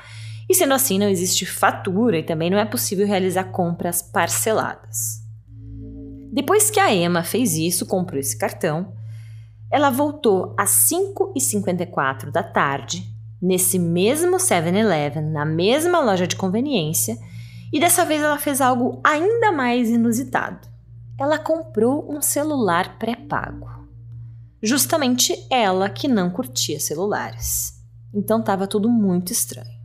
e 0.48 0.54
sendo 0.54 0.74
assim, 0.74 0.98
não 0.98 1.08
existe 1.08 1.44
fatura 1.44 2.18
e 2.18 2.22
também 2.22 2.50
não 2.50 2.58
é 2.58 2.64
possível 2.64 3.06
realizar 3.06 3.44
compras 3.44 4.00
parceladas. 4.00 5.22
Depois 6.32 6.70
que 6.70 6.80
a 6.80 6.92
Emma 6.92 7.22
fez 7.22 7.54
isso, 7.54 7.86
comprou 7.86 8.18
esse 8.18 8.36
cartão, 8.36 8.92
ela 9.70 9.90
voltou 9.90 10.54
às 10.58 10.88
5h54 10.90 12.30
da 12.30 12.42
tarde, 12.42 13.04
nesse 13.40 13.78
mesmo 13.78 14.38
7-Eleven, 14.38 15.30
na 15.30 15.44
mesma 15.44 16.00
loja 16.00 16.26
de 16.26 16.36
conveniência, 16.36 17.18
e 17.72 17.78
dessa 17.78 18.04
vez 18.04 18.22
ela 18.22 18.38
fez 18.38 18.60
algo 18.60 19.00
ainda 19.04 19.52
mais 19.52 19.90
inusitado. 19.90 20.66
Ela 21.18 21.38
comprou 21.38 22.10
um 22.10 22.22
celular 22.22 22.98
pré-pago. 22.98 23.77
Justamente 24.62 25.34
ela 25.50 25.88
que 25.88 26.08
não 26.08 26.30
curtia 26.30 26.80
celulares. 26.80 27.72
Então 28.12 28.40
estava 28.40 28.66
tudo 28.66 28.88
muito 28.88 29.32
estranho. 29.32 29.78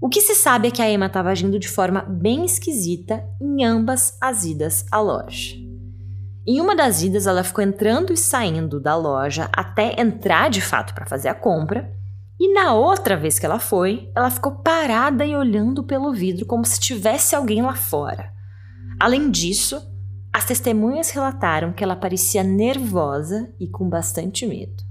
O 0.00 0.08
que 0.08 0.20
se 0.20 0.34
sabe 0.34 0.68
é 0.68 0.70
que 0.70 0.80
a 0.80 0.90
Emma 0.90 1.06
estava 1.06 1.30
agindo 1.30 1.58
de 1.58 1.68
forma 1.68 2.00
bem 2.00 2.44
esquisita 2.44 3.22
em 3.40 3.64
ambas 3.64 4.16
as 4.20 4.44
idas 4.44 4.86
à 4.90 4.98
loja. 4.98 5.56
Em 6.46 6.58
uma 6.58 6.74
das 6.74 7.02
idas, 7.02 7.26
ela 7.26 7.44
ficou 7.44 7.62
entrando 7.62 8.12
e 8.12 8.16
saindo 8.16 8.80
da 8.80 8.96
loja 8.96 9.50
até 9.52 10.00
entrar 10.00 10.48
de 10.48 10.60
fato 10.60 10.94
para 10.94 11.04
fazer 11.04 11.28
a 11.28 11.34
compra. 11.34 11.92
E 12.38 12.52
na 12.54 12.72
outra 12.72 13.14
vez 13.14 13.38
que 13.38 13.44
ela 13.44 13.58
foi, 13.58 14.10
ela 14.16 14.30
ficou 14.30 14.52
parada 14.52 15.26
e 15.26 15.36
olhando 15.36 15.84
pelo 15.84 16.14
vidro 16.14 16.46
como 16.46 16.64
se 16.64 16.80
tivesse 16.80 17.36
alguém 17.36 17.60
lá 17.60 17.74
fora. 17.74 18.32
Além 18.98 19.30
disso, 19.30 19.82
as 20.32 20.44
testemunhas 20.44 21.10
relataram 21.10 21.72
que 21.72 21.82
ela 21.82 21.96
parecia 21.96 22.42
nervosa 22.42 23.52
e 23.58 23.66
com 23.66 23.88
bastante 23.88 24.46
medo. 24.46 24.84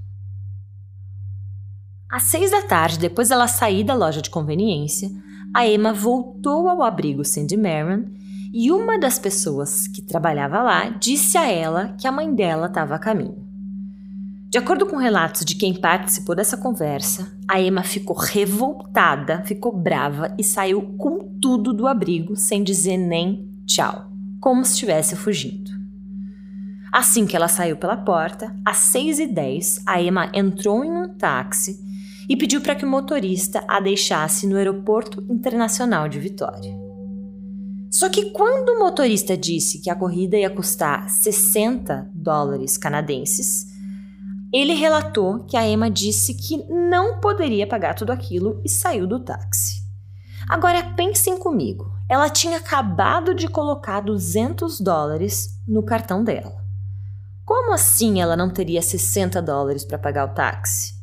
Às 2.09 2.23
seis 2.23 2.51
da 2.51 2.63
tarde, 2.63 2.99
depois 2.99 3.29
dela 3.29 3.47
sair 3.47 3.83
da 3.83 3.93
loja 3.93 4.21
de 4.21 4.29
conveniência, 4.29 5.09
a 5.53 5.67
Emma 5.67 5.93
voltou 5.93 6.67
ao 6.67 6.81
abrigo 6.83 7.23
Sandy 7.23 7.55
Maron 7.55 8.05
e 8.51 8.71
uma 8.71 8.99
das 8.99 9.19
pessoas 9.19 9.87
que 9.87 10.01
trabalhava 10.01 10.61
lá 10.61 10.89
disse 10.89 11.37
a 11.37 11.47
ela 11.49 11.95
que 11.99 12.07
a 12.07 12.11
mãe 12.11 12.33
dela 12.33 12.67
estava 12.67 12.95
a 12.95 12.99
caminho. 12.99 13.47
De 14.49 14.57
acordo 14.57 14.87
com 14.87 14.97
relatos 14.97 15.45
de 15.45 15.53
quem 15.53 15.79
participou 15.79 16.35
dessa 16.35 16.57
conversa, 16.57 17.31
a 17.47 17.61
Emma 17.61 17.83
ficou 17.83 18.15
revoltada, 18.17 19.43
ficou 19.43 19.71
brava 19.71 20.33
e 20.39 20.43
saiu 20.43 20.81
com 20.97 21.37
tudo 21.39 21.71
do 21.71 21.85
abrigo 21.85 22.35
sem 22.35 22.63
dizer 22.63 22.97
nem 22.97 23.47
tchau, 23.67 24.08
como 24.39 24.63
se 24.63 24.73
estivesse 24.73 25.15
fugindo. 25.15 25.71
Assim 26.91 27.25
que 27.25 27.35
ela 27.35 27.47
saiu 27.47 27.77
pela 27.77 27.97
porta, 27.97 28.55
às 28.65 28.77
6h10, 28.93 29.83
a 29.85 30.01
Emma 30.01 30.31
entrou 30.33 30.83
em 30.83 30.91
um 30.91 31.07
táxi 31.09 31.79
e 32.27 32.35
pediu 32.35 32.61
para 32.61 32.75
que 32.75 32.85
o 32.85 32.89
motorista 32.89 33.63
a 33.67 33.79
deixasse 33.79 34.47
no 34.47 34.55
Aeroporto 34.55 35.25
Internacional 35.29 36.07
de 36.07 36.19
Vitória. 36.19 36.77
Só 37.91 38.07
que 38.07 38.31
quando 38.31 38.69
o 38.69 38.79
motorista 38.79 39.35
disse 39.35 39.81
que 39.81 39.89
a 39.89 39.95
corrida 39.95 40.37
ia 40.37 40.49
custar 40.49 41.09
60 41.09 42.09
dólares 42.13 42.77
canadenses, 42.77 43.65
ele 44.53 44.73
relatou 44.73 45.43
que 45.45 45.57
a 45.57 45.67
Emma 45.67 45.89
disse 45.89 46.33
que 46.35 46.57
não 46.71 47.19
poderia 47.19 47.67
pagar 47.67 47.95
tudo 47.95 48.11
aquilo 48.11 48.61
e 48.63 48.69
saiu 48.69 49.07
do 49.07 49.19
táxi. 49.19 49.83
Agora 50.47 50.93
pensem 50.95 51.37
comigo, 51.37 51.91
ela 52.09 52.27
tinha 52.27 52.57
acabado 52.57 53.35
de 53.35 53.47
colocar 53.47 54.01
200 54.01 54.81
dólares 54.81 55.61
no 55.67 55.83
cartão 55.83 56.23
dela. 56.23 56.57
Como 57.45 57.71
assim 57.73 58.19
ela 58.19 58.35
não 58.35 58.49
teria 58.49 58.81
60 58.81 59.39
dólares 59.41 59.85
para 59.85 59.99
pagar 59.99 60.25
o 60.25 60.33
táxi? 60.33 60.97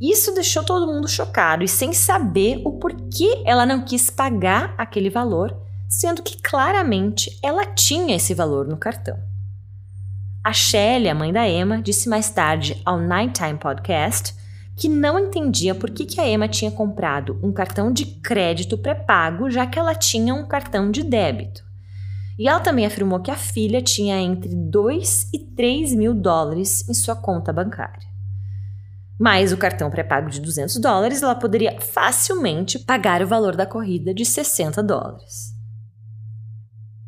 Isso 0.00 0.34
deixou 0.34 0.62
todo 0.62 0.86
mundo 0.86 1.08
chocado 1.08 1.64
e 1.64 1.68
sem 1.68 1.92
saber 1.92 2.60
o 2.64 2.78
porquê 2.78 3.42
ela 3.46 3.64
não 3.66 3.82
quis 3.82 4.10
pagar 4.10 4.74
aquele 4.76 5.10
valor, 5.10 5.56
sendo 5.88 6.22
que 6.22 6.40
claramente 6.40 7.38
ela 7.42 7.66
tinha 7.66 8.16
esse 8.16 8.34
valor 8.34 8.66
no 8.66 8.76
cartão. 8.76 9.18
A 10.42 10.52
Shelley, 10.54 11.10
a 11.10 11.14
mãe 11.14 11.32
da 11.32 11.46
Emma, 11.46 11.82
disse 11.82 12.08
mais 12.08 12.30
tarde 12.30 12.80
ao 12.84 12.98
Nighttime 12.98 13.58
Podcast 13.58 14.34
que 14.80 14.88
não 14.88 15.18
entendia 15.18 15.74
por 15.74 15.90
que, 15.90 16.06
que 16.06 16.18
a 16.18 16.26
Emma 16.26 16.48
tinha 16.48 16.70
comprado 16.70 17.38
um 17.42 17.52
cartão 17.52 17.92
de 17.92 18.06
crédito 18.06 18.78
pré-pago, 18.78 19.50
já 19.50 19.66
que 19.66 19.78
ela 19.78 19.94
tinha 19.94 20.34
um 20.34 20.48
cartão 20.48 20.90
de 20.90 21.02
débito. 21.02 21.62
E 22.38 22.48
ela 22.48 22.60
também 22.60 22.86
afirmou 22.86 23.20
que 23.20 23.30
a 23.30 23.36
filha 23.36 23.82
tinha 23.82 24.18
entre 24.18 24.54
2 24.54 25.34
e 25.34 25.38
3 25.54 25.94
mil 25.94 26.14
dólares 26.14 26.88
em 26.88 26.94
sua 26.94 27.14
conta 27.14 27.52
bancária. 27.52 28.08
Mais 29.18 29.52
o 29.52 29.58
cartão 29.58 29.90
pré-pago 29.90 30.30
de 30.30 30.40
200 30.40 30.78
dólares, 30.78 31.22
ela 31.22 31.34
poderia 31.34 31.78
facilmente 31.78 32.78
pagar 32.78 33.22
o 33.22 33.26
valor 33.26 33.54
da 33.54 33.66
corrida 33.66 34.14
de 34.14 34.24
60 34.24 34.82
dólares. 34.82 35.54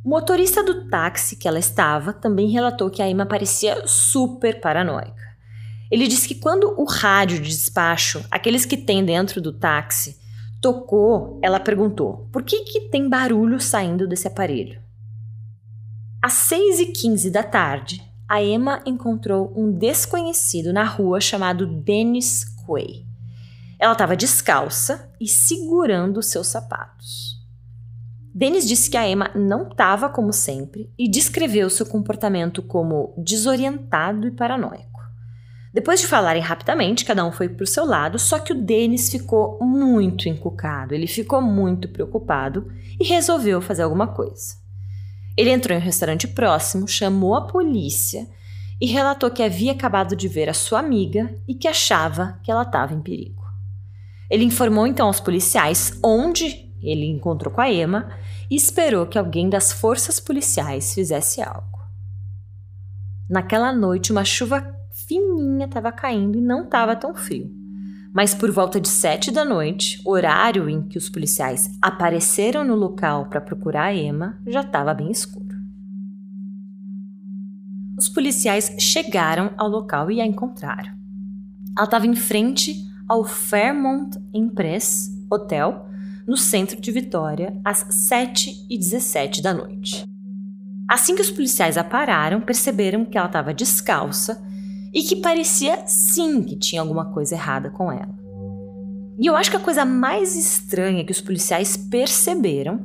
O 0.05 0.11
motorista 0.11 0.62
do 0.62 0.91
táxi 0.91 1.37
que 1.37 1.49
ela 1.49 1.59
estava 1.59 2.12
também 2.12 2.50
relatou 2.50 2.91
que 2.91 3.00
a 3.00 3.09
Emma 3.09 3.25
parecia 3.25 3.87
super 3.87 4.61
paranoica. 4.61 5.32
Ele 5.93 6.09
disse 6.09 6.27
que 6.27 6.37
quando 6.37 6.75
o 6.81 6.85
rádio 6.85 7.39
de 7.39 7.51
despacho, 7.51 8.25
aqueles 8.31 8.65
que 8.65 8.79
tem 8.79 9.05
dentro 9.05 9.43
do 9.43 9.53
táxi, 9.53 10.19
tocou, 10.59 11.39
ela 11.43 11.61
perguntou: 11.61 12.31
por 12.33 12.43
que, 12.43 12.65
que 12.65 12.89
tem 12.89 13.11
barulho 13.11 13.61
saindo 13.61 14.09
desse 14.09 14.27
aparelho? 14.27 14.81
Às 16.23 16.33
6h15 16.33 17.31
da 17.31 17.43
tarde, 17.43 18.03
a 18.27 18.43
Emma 18.43 18.81
encontrou 18.87 19.53
um 19.55 19.71
desconhecido 19.71 20.73
na 20.73 20.85
rua 20.85 21.21
chamado 21.21 21.67
Dennis 21.67 22.47
Quay. 22.67 23.05
Ela 23.79 23.93
estava 23.93 24.17
descalça 24.17 25.13
e 25.21 25.29
segurando 25.29 26.23
seus 26.23 26.47
sapatos. 26.47 27.39
Dennis 28.35 28.67
disse 28.67 28.89
que 28.89 28.97
a 28.97 29.07
Emma 29.07 29.31
não 29.35 29.69
estava 29.69 30.09
como 30.09 30.33
sempre 30.33 30.91
e 30.99 31.07
descreveu 31.07 31.69
seu 31.69 31.85
comportamento 31.85 32.63
como 32.63 33.13
desorientado 33.19 34.27
e 34.27 34.31
paranoico. 34.31 34.92
Depois 35.73 36.00
de 36.00 36.07
falarem 36.07 36.43
rapidamente, 36.43 37.05
cada 37.05 37.25
um 37.25 37.33
foi 37.33 37.49
para 37.49 37.64
o 37.64 37.67
seu 37.67 37.87
lado, 37.87 38.19
só 38.19 38.38
que 38.38 38.52
o 38.52 38.61
Dennis 38.61 39.11
ficou 39.11 39.59
muito 39.62 40.29
encucado, 40.29 40.95
ele 40.95 41.07
ficou 41.07 41.41
muito 41.41 41.88
preocupado 41.88 42.71
e 43.00 43.05
resolveu 43.05 43.61
fazer 43.62 43.83
alguma 43.83 44.09
coisa. 44.09 44.61
Ele 45.35 45.50
entrou 45.50 45.76
em 45.76 45.81
um 45.81 45.85
restaurante 45.85 46.29
próximo, 46.29 46.87
chamou 46.87 47.35
a 47.35 47.47
polícia 47.47 48.29
e 48.79 48.87
relatou 48.87 49.31
que 49.31 49.43
havia 49.43 49.73
acabado 49.73 50.14
de 50.14 50.29
ver 50.29 50.50
a 50.50 50.55
sua 50.55 50.81
amiga 50.81 51.35
e 51.49 51.55
que 51.55 51.66
achava 51.66 52.38
que 52.42 52.51
ela 52.51 52.64
estava 52.64 52.92
em 52.92 53.01
perigo. 53.01 53.42
Ele 54.29 54.44
informou 54.44 54.87
então 54.87 55.07
aos 55.07 55.20
policiais 55.20 55.99
onde 56.05 56.70
ele 56.83 57.07
encontrou 57.07 57.53
com 57.53 57.61
a 57.61 57.70
Emma 57.70 58.11
e 58.51 58.57
esperou 58.57 59.07
que 59.07 59.18
alguém 59.18 59.49
das 59.49 59.73
forças 59.73 60.20
policiais 60.20 60.92
fizesse 60.92 61.40
algo. 61.40 61.79
Naquela 63.31 63.73
noite, 63.73 64.12
uma 64.12 64.25
chuva 64.25 64.82
fininha 65.12 65.66
estava 65.66 65.92
caindo 65.92 66.38
e 66.38 66.40
não 66.40 66.64
estava 66.64 66.96
tão 66.96 67.14
frio. 67.14 67.51
Mas 68.14 68.35
por 68.35 68.51
volta 68.51 68.81
de 68.81 68.88
sete 68.88 69.31
da 69.31 69.44
noite, 69.44 70.01
horário 70.05 70.68
em 70.68 70.83
que 70.83 70.98
os 70.98 71.09
policiais 71.09 71.70
apareceram 71.81 72.64
no 72.64 72.75
local 72.75 73.27
para 73.27 73.40
procurar 73.40 73.85
a 73.85 73.94
Emma, 73.94 74.38
já 74.46 74.61
estava 74.61 74.92
bem 74.92 75.11
escuro. 75.11 75.42
Os 77.98 78.09
policiais 78.09 78.75
chegaram 78.79 79.53
ao 79.57 79.68
local 79.68 80.11
e 80.11 80.20
a 80.20 80.27
encontraram. 80.27 80.92
Ela 81.77 81.85
estava 81.85 82.07
em 82.07 82.14
frente 82.14 82.75
ao 83.09 83.25
Fairmont 83.25 84.18
Empress 84.35 85.11
Hotel, 85.31 85.87
no 86.27 86.37
centro 86.37 86.81
de 86.81 86.92
Vitória, 86.92 87.59
às 87.64 87.85
7h17 87.85 89.40
da 89.40 89.55
noite. 89.55 90.05
Assim 90.88 91.14
que 91.14 91.22
os 91.22 91.31
policiais 91.31 91.79
a 91.79 91.85
pararam, 91.85 92.40
perceberam 92.40 93.05
que 93.05 93.16
ela 93.16 93.27
estava 93.27 93.55
descalça 93.55 94.42
e 94.92 95.02
que 95.02 95.16
parecia 95.16 95.87
sim 95.87 96.42
que 96.42 96.57
tinha 96.57 96.81
alguma 96.83 97.07
coisa 97.12 97.35
errada 97.35 97.70
com 97.70 97.90
ela. 97.90 98.14
E 99.18 99.26
eu 99.26 99.37
acho 99.37 99.50
que 99.50 99.57
a 99.57 99.61
coisa 99.61 99.85
mais 99.85 100.37
estranha 100.37 101.05
que 101.05 101.12
os 101.12 101.20
policiais 101.20 101.76
perceberam 101.76 102.85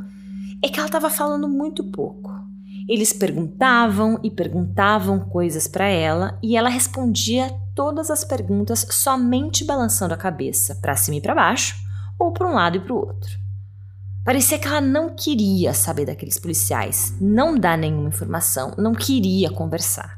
é 0.63 0.69
que 0.69 0.79
ela 0.79 0.87
estava 0.87 1.09
falando 1.09 1.47
muito 1.47 1.83
pouco. 1.91 2.31
Eles 2.87 3.11
perguntavam 3.11 4.19
e 4.23 4.31
perguntavam 4.31 5.19
coisas 5.19 5.67
para 5.67 5.87
ela 5.87 6.39
e 6.41 6.55
ela 6.55 6.69
respondia 6.69 7.53
todas 7.75 8.09
as 8.09 8.23
perguntas 8.23 8.87
somente 8.91 9.65
balançando 9.65 10.13
a 10.13 10.17
cabeça 10.17 10.75
para 10.75 10.95
cima 10.95 11.17
e 11.17 11.21
para 11.21 11.35
baixo 11.35 11.75
ou 12.17 12.31
para 12.31 12.47
um 12.47 12.53
lado 12.53 12.77
e 12.77 12.79
para 12.79 12.93
o 12.93 12.97
outro. 12.97 13.37
Parecia 14.23 14.59
que 14.59 14.67
ela 14.67 14.81
não 14.81 15.15
queria 15.15 15.73
saber 15.73 16.05
daqueles 16.05 16.37
policiais, 16.39 17.15
não 17.19 17.57
dar 17.57 17.77
nenhuma 17.77 18.09
informação, 18.09 18.73
não 18.77 18.93
queria 18.93 19.49
conversar. 19.49 20.16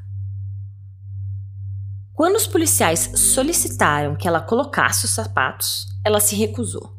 Quando 2.19 2.35
os 2.35 2.45
policiais 2.45 3.11
solicitaram 3.15 4.13
que 4.13 4.27
ela 4.27 4.41
colocasse 4.41 5.05
os 5.05 5.11
sapatos, 5.11 5.87
ela 6.03 6.19
se 6.19 6.35
recusou. 6.35 6.97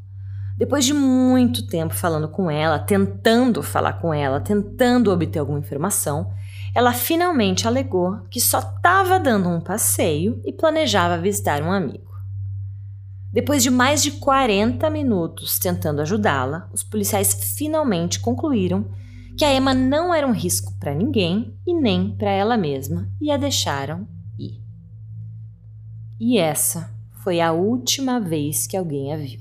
Depois 0.57 0.83
de 0.83 0.95
muito 0.95 1.67
tempo 1.67 1.93
falando 1.93 2.27
com 2.27 2.51
ela, 2.51 2.79
tentando 2.79 3.63
falar 3.63 4.01
com 4.01 4.15
ela, 4.15 4.41
tentando 4.41 5.13
obter 5.13 5.39
alguma 5.39 5.59
informação, 5.59 6.33
ela 6.75 6.95
finalmente 6.95 7.69
alegou 7.69 8.19
que 8.31 8.41
só 8.41 8.61
estava 8.61 9.21
dando 9.21 9.51
um 9.51 9.61
passeio 9.61 10.41
e 10.43 10.55
planejava 10.55 11.19
visitar 11.19 11.63
um 11.63 11.71
amigo. 11.71 12.11
Depois 13.31 13.63
de 13.63 13.69
mais 13.69 14.03
de 14.03 14.13
40 14.13 14.89
minutos 14.89 15.59
tentando 15.59 16.01
ajudá-la, 16.01 16.67
os 16.73 16.83
policiais 16.83 17.35
finalmente 17.59 18.21
concluíram 18.21 18.89
que 19.37 19.45
a 19.45 19.55
Emma 19.55 19.75
não 19.75 20.15
era 20.15 20.27
um 20.27 20.33
risco 20.33 20.73
para 20.81 20.95
ninguém 20.95 21.55
e 21.67 21.75
nem 21.75 22.17
para 22.17 22.31
ela 22.31 22.57
mesma 22.57 23.07
e 23.21 23.31
a 23.31 23.37
deixaram. 23.37 24.09
E 26.21 26.37
essa 26.37 26.93
foi 27.25 27.41
a 27.41 27.51
última 27.51 28.21
vez 28.21 28.67
que 28.67 28.77
alguém 28.77 29.11
a 29.11 29.17
viu. 29.17 29.41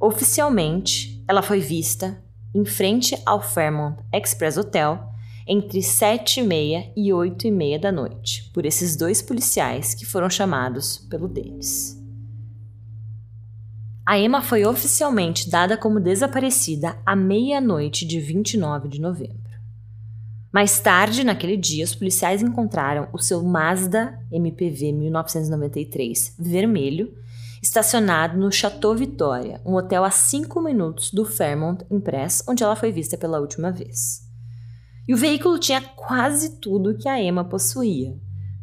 Oficialmente, 0.00 1.22
ela 1.28 1.40
foi 1.40 1.60
vista 1.60 2.20
em 2.52 2.64
frente 2.64 3.16
ao 3.24 3.40
Fairmont 3.40 3.96
Express 4.12 4.56
Hotel 4.56 4.98
entre 5.46 5.80
sete 5.80 6.40
e 6.40 6.42
meia 6.42 6.92
e 6.96 7.12
oito 7.12 7.46
e 7.46 7.50
meia 7.52 7.78
da 7.78 7.92
noite 7.92 8.50
por 8.52 8.66
esses 8.66 8.96
dois 8.96 9.22
policiais 9.22 9.94
que 9.94 10.04
foram 10.04 10.28
chamados 10.28 10.98
pelo 11.08 11.28
Dennis. 11.28 11.96
A 14.04 14.18
Emma 14.18 14.42
foi 14.42 14.64
oficialmente 14.64 15.48
dada 15.48 15.76
como 15.76 16.00
desaparecida 16.00 17.00
à 17.06 17.14
meia-noite 17.14 18.04
de 18.04 18.18
29 18.18 18.88
de 18.88 19.00
novembro. 19.00 19.41
Mais 20.52 20.78
tarde, 20.78 21.24
naquele 21.24 21.56
dia, 21.56 21.82
os 21.82 21.94
policiais 21.94 22.42
encontraram 22.42 23.08
o 23.12 23.18
seu 23.18 23.42
Mazda 23.42 24.18
MPV 24.30 24.92
1993 24.92 26.34
vermelho 26.38 27.10
estacionado 27.62 28.36
no 28.38 28.52
Chateau 28.52 28.94
Vitória, 28.94 29.62
um 29.64 29.74
hotel 29.74 30.04
a 30.04 30.10
5 30.10 30.60
minutos 30.60 31.10
do 31.10 31.24
Fairmont 31.24 31.86
Impress, 31.90 32.44
onde 32.46 32.62
ela 32.62 32.76
foi 32.76 32.90
vista 32.92 33.16
pela 33.16 33.40
última 33.40 33.70
vez. 33.70 34.20
E 35.08 35.14
o 35.14 35.16
veículo 35.16 35.58
tinha 35.58 35.80
quase 35.80 36.60
tudo 36.60 36.98
que 36.98 37.08
a 37.08 37.18
Emma 37.22 37.44
possuía: 37.44 38.14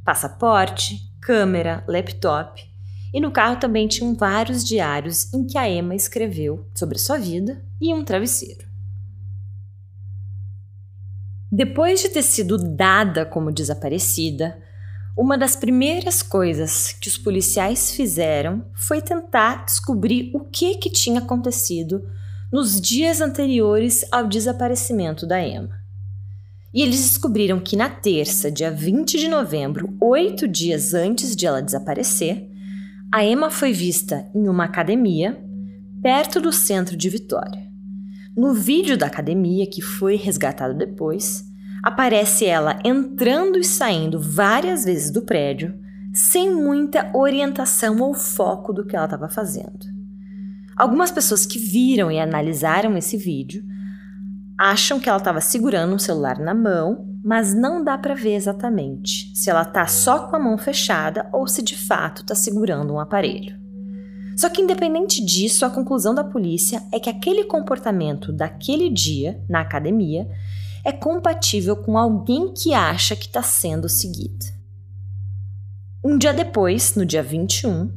passaporte, 0.05 0.99
câmera, 1.21 1.83
laptop 1.87 2.61
e 3.11 3.19
no 3.19 3.31
carro 3.31 3.59
também 3.59 3.87
tinham 3.87 4.13
vários 4.13 4.63
diários 4.63 5.33
em 5.33 5.47
que 5.47 5.57
a 5.57 5.67
Emma 5.67 5.95
escreveu 5.95 6.67
sobre 6.75 6.99
sua 6.99 7.17
vida 7.17 7.65
e 7.81 7.91
um 7.93 8.03
travesseiro. 8.03 8.68
Depois 11.51 12.01
de 12.01 12.09
ter 12.09 12.23
sido 12.23 12.57
dada 12.57 13.25
como 13.25 13.51
desaparecida, 13.51 14.57
Uma 15.19 15.37
das 15.37 15.53
primeiras 15.53 16.23
coisas 16.23 16.93
que 16.93 17.09
os 17.09 17.17
policiais 17.17 17.91
fizeram 17.91 18.63
foi 18.73 19.01
tentar 19.01 19.65
descobrir 19.65 20.31
o 20.33 20.39
que, 20.39 20.75
que 20.75 20.89
tinha 20.89 21.19
acontecido 21.19 22.01
nos 22.49 22.79
dias 22.79 23.19
anteriores 23.19 24.05
ao 24.13 24.25
desaparecimento 24.27 25.27
da 25.27 25.45
Emma. 25.45 25.77
E 26.73 26.81
eles 26.81 27.01
descobriram 27.01 27.59
que 27.59 27.75
na 27.75 27.89
terça, 27.89 28.49
dia 28.49 28.71
20 28.71 29.17
de 29.17 29.27
novembro, 29.27 29.93
oito 29.99 30.47
dias 30.47 30.93
antes 30.93 31.35
de 31.35 31.45
ela 31.45 31.61
desaparecer, 31.61 32.47
a 33.13 33.21
Emma 33.25 33.51
foi 33.51 33.73
vista 33.73 34.25
em 34.33 34.47
uma 34.47 34.63
academia 34.63 35.37
perto 36.01 36.39
do 36.39 36.53
centro 36.53 36.95
de 36.95 37.09
Vitória. 37.09 37.68
No 38.35 38.53
vídeo 38.53 38.97
da 38.97 39.07
academia, 39.07 39.67
que 39.69 39.81
foi 39.81 40.15
resgatado 40.15 40.73
depois, 40.73 41.43
aparece 41.83 42.45
ela 42.45 42.79
entrando 42.83 43.57
e 43.57 43.63
saindo 43.63 44.19
várias 44.19 44.85
vezes 44.85 45.11
do 45.11 45.21
prédio, 45.23 45.73
sem 46.13 46.53
muita 46.53 47.11
orientação 47.15 47.99
ou 47.99 48.13
foco 48.13 48.73
do 48.73 48.85
que 48.85 48.95
ela 48.95 49.05
estava 49.05 49.29
fazendo. 49.29 49.79
Algumas 50.75 51.11
pessoas 51.11 51.45
que 51.45 51.59
viram 51.59 52.09
e 52.09 52.19
analisaram 52.19 52.97
esse 52.97 53.17
vídeo 53.17 53.63
acham 54.57 54.99
que 54.99 55.09
ela 55.09 55.17
estava 55.17 55.41
segurando 55.41 55.93
um 55.93 55.99
celular 55.99 56.39
na 56.39 56.53
mão, 56.53 57.05
mas 57.23 57.53
não 57.53 57.83
dá 57.83 57.97
para 57.97 58.15
ver 58.15 58.35
exatamente 58.35 59.31
se 59.35 59.49
ela 59.49 59.63
está 59.63 59.85
só 59.87 60.27
com 60.27 60.35
a 60.35 60.39
mão 60.39 60.57
fechada 60.57 61.29
ou 61.33 61.47
se 61.47 61.61
de 61.61 61.77
fato 61.77 62.21
está 62.21 62.33
segurando 62.33 62.93
um 62.93 62.99
aparelho. 62.99 63.58
Só 64.39 64.49
que, 64.49 64.61
independente 64.61 65.21
disso, 65.21 65.65
a 65.65 65.69
conclusão 65.69 66.15
da 66.15 66.23
polícia 66.23 66.81
é 66.93 66.97
que 66.97 67.09
aquele 67.09 67.43
comportamento 67.43 68.31
daquele 68.31 68.89
dia 68.89 69.43
na 69.49 69.59
academia 69.59 70.29
é 70.85 70.93
compatível 70.93 71.75
com 71.75 71.97
alguém 71.97 72.53
que 72.53 72.73
acha 72.73 73.17
que 73.17 73.25
está 73.25 73.43
sendo 73.43 73.89
seguida. 73.89 74.45
Um 76.01 76.17
dia 76.17 76.31
depois, 76.31 76.95
no 76.95 77.05
dia 77.05 77.21
21, 77.21 77.91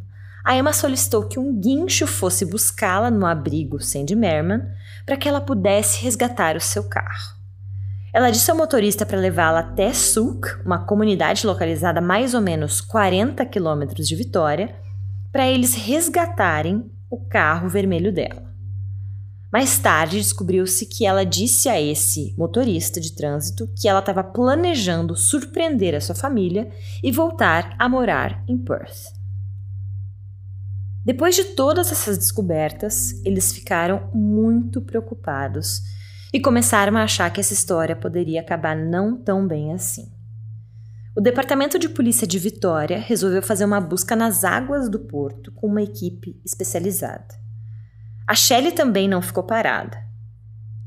a 0.44 0.56
Emma 0.56 0.72
solicitou 0.72 1.28
que 1.28 1.38
um 1.38 1.60
guincho 1.60 2.08
fosse 2.08 2.44
buscá-la 2.44 3.08
no 3.08 3.24
abrigo 3.24 3.80
Sandy 3.80 4.16
Merman 4.16 4.62
para 5.06 5.16
que 5.16 5.28
ela 5.28 5.40
pudesse 5.40 6.02
resgatar 6.02 6.56
o 6.56 6.60
seu 6.60 6.88
carro. 6.88 7.36
Ela 8.12 8.30
disse 8.30 8.50
ao 8.50 8.56
motorista 8.56 9.06
para 9.06 9.16
levá-la 9.16 9.60
até 9.60 9.92
Suk, 9.92 10.48
uma 10.66 10.86
comunidade 10.86 11.46
localizada 11.46 12.00
a 12.00 12.02
mais 12.02 12.34
ou 12.34 12.40
menos 12.40 12.80
40 12.80 13.46
quilômetros 13.46 14.08
de 14.08 14.16
Vitória, 14.16 14.82
para 15.32 15.48
eles 15.48 15.74
resgatarem 15.74 16.90
o 17.10 17.18
carro 17.18 17.68
vermelho 17.68 18.12
dela. 18.12 18.52
Mais 19.50 19.78
tarde, 19.78 20.18
descobriu-se 20.18 20.86
que 20.86 21.04
ela 21.04 21.24
disse 21.24 21.68
a 21.68 21.80
esse 21.80 22.34
motorista 22.38 23.00
de 23.00 23.14
trânsito 23.14 23.68
que 23.76 23.88
ela 23.88 24.00
estava 24.00 24.22
planejando 24.22 25.16
surpreender 25.16 25.94
a 25.94 26.00
sua 26.00 26.14
família 26.14 26.70
e 27.02 27.10
voltar 27.10 27.74
a 27.78 27.88
morar 27.88 28.44
em 28.46 28.56
Perth. 28.56 29.12
Depois 31.04 31.34
de 31.34 31.44
todas 31.44 31.90
essas 31.90 32.16
descobertas, 32.16 33.12
eles 33.24 33.52
ficaram 33.52 34.08
muito 34.14 34.80
preocupados 34.80 35.82
e 36.32 36.40
começaram 36.40 36.96
a 36.96 37.02
achar 37.02 37.30
que 37.30 37.40
essa 37.40 37.52
história 37.52 37.96
poderia 37.96 38.40
acabar 38.40 38.76
não 38.76 39.16
tão 39.16 39.46
bem 39.46 39.72
assim. 39.72 40.11
O 41.14 41.20
Departamento 41.20 41.78
de 41.78 41.90
Polícia 41.90 42.26
de 42.26 42.38
Vitória 42.38 42.98
resolveu 42.98 43.42
fazer 43.42 43.66
uma 43.66 43.82
busca 43.82 44.16
nas 44.16 44.44
águas 44.44 44.88
do 44.88 44.98
porto 44.98 45.52
com 45.52 45.66
uma 45.66 45.82
equipe 45.82 46.40
especializada. 46.42 47.38
A 48.26 48.34
Shelley 48.34 48.72
também 48.72 49.06
não 49.06 49.20
ficou 49.20 49.44
parada. 49.44 49.98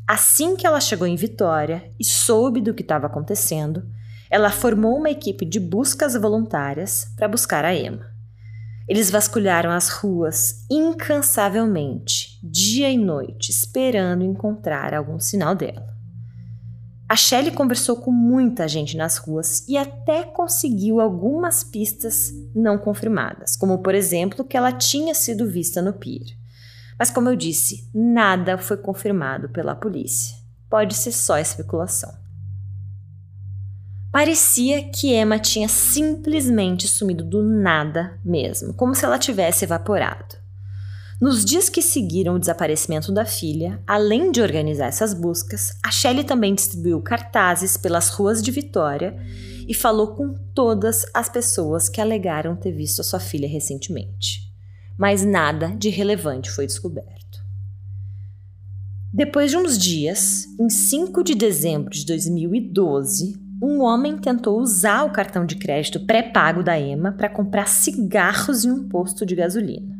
Assim 0.07 0.55
que 0.55 0.65
ela 0.65 0.81
chegou 0.81 1.05
em 1.05 1.15
Vitória 1.15 1.93
e 1.99 2.03
soube 2.03 2.59
do 2.59 2.73
que 2.73 2.81
estava 2.81 3.05
acontecendo, 3.05 3.87
ela 4.27 4.49
formou 4.49 4.97
uma 4.97 5.11
equipe 5.11 5.45
de 5.45 5.59
buscas 5.59 6.15
voluntárias 6.15 7.05
para 7.15 7.27
buscar 7.27 7.63
a 7.63 7.75
Emma. 7.75 8.11
Eles 8.89 9.11
vasculharam 9.11 9.69
as 9.69 9.89
ruas 9.89 10.65
incansavelmente, 10.71 12.39
dia 12.43 12.89
e 12.89 12.97
noite, 12.97 13.51
esperando 13.51 14.23
encontrar 14.23 14.91
algum 14.91 15.19
sinal 15.19 15.53
dela. 15.53 15.94
A 17.07 17.15
Shelley 17.15 17.51
conversou 17.51 17.97
com 17.97 18.11
muita 18.11 18.67
gente 18.67 18.97
nas 18.97 19.17
ruas 19.17 19.63
e 19.67 19.77
até 19.77 20.23
conseguiu 20.23 20.99
algumas 20.99 21.63
pistas 21.63 22.31
não 22.53 22.79
confirmadas, 22.79 23.55
como 23.55 23.77
por 23.77 23.93
exemplo 23.93 24.43
que 24.43 24.57
ela 24.57 24.71
tinha 24.71 25.13
sido 25.13 25.47
vista 25.47 25.83
no 25.83 25.93
pier. 25.93 26.35
Mas 26.97 27.11
como 27.11 27.29
eu 27.29 27.35
disse, 27.35 27.87
nada 27.93 28.57
foi 28.57 28.77
confirmado 28.77 29.49
pela 29.49 29.75
polícia. 29.75 30.35
Pode 30.67 30.95
ser 30.95 31.11
só 31.11 31.37
especulação. 31.37 32.11
Parecia 34.11 34.89
que 34.89 35.13
Emma 35.13 35.37
tinha 35.37 35.67
simplesmente 35.67 36.87
sumido 36.87 37.23
do 37.23 37.43
nada 37.43 38.19
mesmo, 38.25 38.73
como 38.73 38.95
se 38.95 39.05
ela 39.05 39.19
tivesse 39.19 39.65
evaporado. 39.65 40.44
Nos 41.19 41.45
dias 41.45 41.69
que 41.69 41.81
seguiram 41.81 42.35
o 42.35 42.39
desaparecimento 42.39 43.09
da 43.09 43.25
filha, 43.25 43.81
além 43.87 44.33
de 44.33 44.41
organizar 44.41 44.87
essas 44.87 45.13
buscas, 45.13 45.71
a 45.81 45.89
Shelley 45.89 46.25
também 46.25 46.53
distribuiu 46.53 47.01
cartazes 47.01 47.77
pelas 47.77 48.09
ruas 48.09 48.41
de 48.41 48.51
Vitória 48.51 49.15
e 49.65 49.73
falou 49.73 50.07
com 50.15 50.33
todas 50.53 51.05
as 51.13 51.29
pessoas 51.29 51.87
que 51.87 52.01
alegaram 52.01 52.57
ter 52.57 52.73
visto 52.73 52.99
a 52.99 53.03
sua 53.03 53.21
filha 53.21 53.47
recentemente. 53.47 54.41
Mas 54.97 55.23
nada 55.23 55.69
de 55.77 55.89
relevante 55.89 56.51
foi 56.51 56.65
descoberto. 56.65 57.15
Depois 59.13 59.51
de 59.51 59.57
uns 59.57 59.77
dias, 59.77 60.43
em 60.59 60.69
5 60.69 61.23
de 61.23 61.33
dezembro 61.33 61.91
de 61.91 62.05
2012, 62.05 63.39
um 63.63 63.81
homem 63.81 64.17
tentou 64.17 64.59
usar 64.59 65.05
o 65.05 65.13
cartão 65.13 65.45
de 65.45 65.55
crédito 65.55 66.05
pré-pago 66.05 66.61
da 66.61 66.77
EMA 66.77 67.13
para 67.13 67.29
comprar 67.29 67.69
cigarros 67.69 68.65
em 68.65 68.71
um 68.71 68.89
posto 68.89 69.25
de 69.25 69.33
gasolina. 69.33 69.94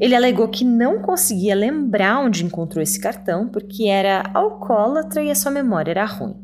Ele 0.00 0.16
alegou 0.16 0.48
que 0.48 0.64
não 0.64 1.02
conseguia 1.02 1.54
lembrar 1.54 2.20
onde 2.20 2.44
encontrou 2.44 2.82
esse 2.82 2.98
cartão 2.98 3.46
porque 3.46 3.84
era 3.84 4.30
alcoólatra 4.32 5.22
e 5.22 5.30
a 5.30 5.34
sua 5.34 5.52
memória 5.52 5.90
era 5.90 6.06
ruim. 6.06 6.34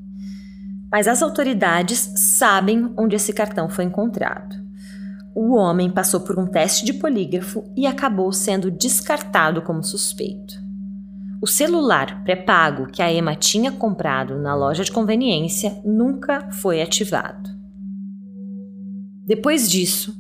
Mas 0.93 1.09
as 1.09 1.23
autoridades 1.23 2.13
sabem 2.39 2.93
onde 2.99 3.17
esse 3.17 3.33
cartão 3.33 3.71
foi 3.71 3.85
encontrado. 3.85 4.55
O 5.35 5.55
homem 5.55 5.91
passou 5.91 6.21
por 6.21 6.39
um 6.39 6.47
teste 6.47 6.85
de 6.85 6.93
polígrafo 6.95 7.65
e 7.75 7.87
acabou 7.87 8.31
sendo 8.31 8.71
descartado 8.71 9.63
como 9.63 9.83
suspeito. 9.83 10.55
O 11.43 11.47
celular 11.47 12.25
pré-pago 12.25 12.87
que 12.87 13.03
a 13.03 13.13
Emma 13.13 13.35
tinha 13.35 13.73
comprado 13.73 14.39
na 14.39 14.55
loja 14.55 14.85
de 14.85 14.93
conveniência 14.93 15.81
nunca 15.85 16.51
foi 16.51 16.83
ativado. 16.83 17.51
Depois 19.27 19.71
disso, 19.71 20.15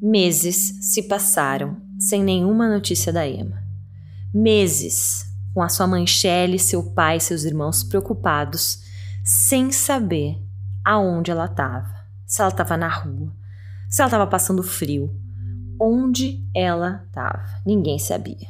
meses 0.00 0.78
se 0.80 1.02
passaram 1.02 1.76
sem 2.02 2.24
nenhuma 2.24 2.68
notícia 2.68 3.12
da 3.12 3.26
Emma. 3.28 3.62
Meses 4.34 5.24
com 5.54 5.62
a 5.62 5.68
sua 5.68 5.86
mãe 5.86 6.04
Shelley, 6.04 6.58
seu 6.58 6.82
pai 6.82 7.18
e 7.18 7.20
seus 7.20 7.44
irmãos 7.44 7.84
preocupados, 7.84 8.80
sem 9.22 9.70
saber 9.70 10.36
aonde 10.84 11.30
ela 11.30 11.44
estava. 11.44 11.94
Se 12.26 12.40
ela 12.40 12.50
estava 12.50 12.76
na 12.76 12.88
rua, 12.88 13.32
se 13.88 14.02
ela 14.02 14.08
estava 14.08 14.26
passando 14.26 14.64
frio, 14.64 15.14
onde 15.80 16.44
ela 16.52 17.04
estava. 17.06 17.44
Ninguém 17.64 18.00
sabia. 18.00 18.48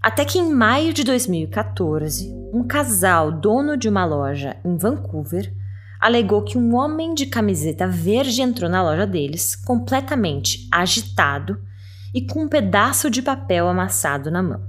Até 0.00 0.24
que 0.24 0.38
em 0.38 0.50
maio 0.50 0.94
de 0.94 1.04
2014, 1.04 2.32
um 2.54 2.66
casal 2.66 3.30
dono 3.30 3.76
de 3.76 3.90
uma 3.90 4.06
loja 4.06 4.56
em 4.64 4.74
Vancouver 4.78 5.54
alegou 6.00 6.42
que 6.42 6.56
um 6.56 6.74
homem 6.76 7.12
de 7.12 7.26
camiseta 7.26 7.86
verde 7.86 8.40
entrou 8.40 8.70
na 8.70 8.82
loja 8.82 9.06
deles, 9.06 9.54
completamente 9.54 10.66
agitado 10.72 11.67
e 12.14 12.26
com 12.26 12.44
um 12.44 12.48
pedaço 12.48 13.10
de 13.10 13.22
papel 13.22 13.68
amassado 13.68 14.30
na 14.30 14.42
mão. 14.42 14.62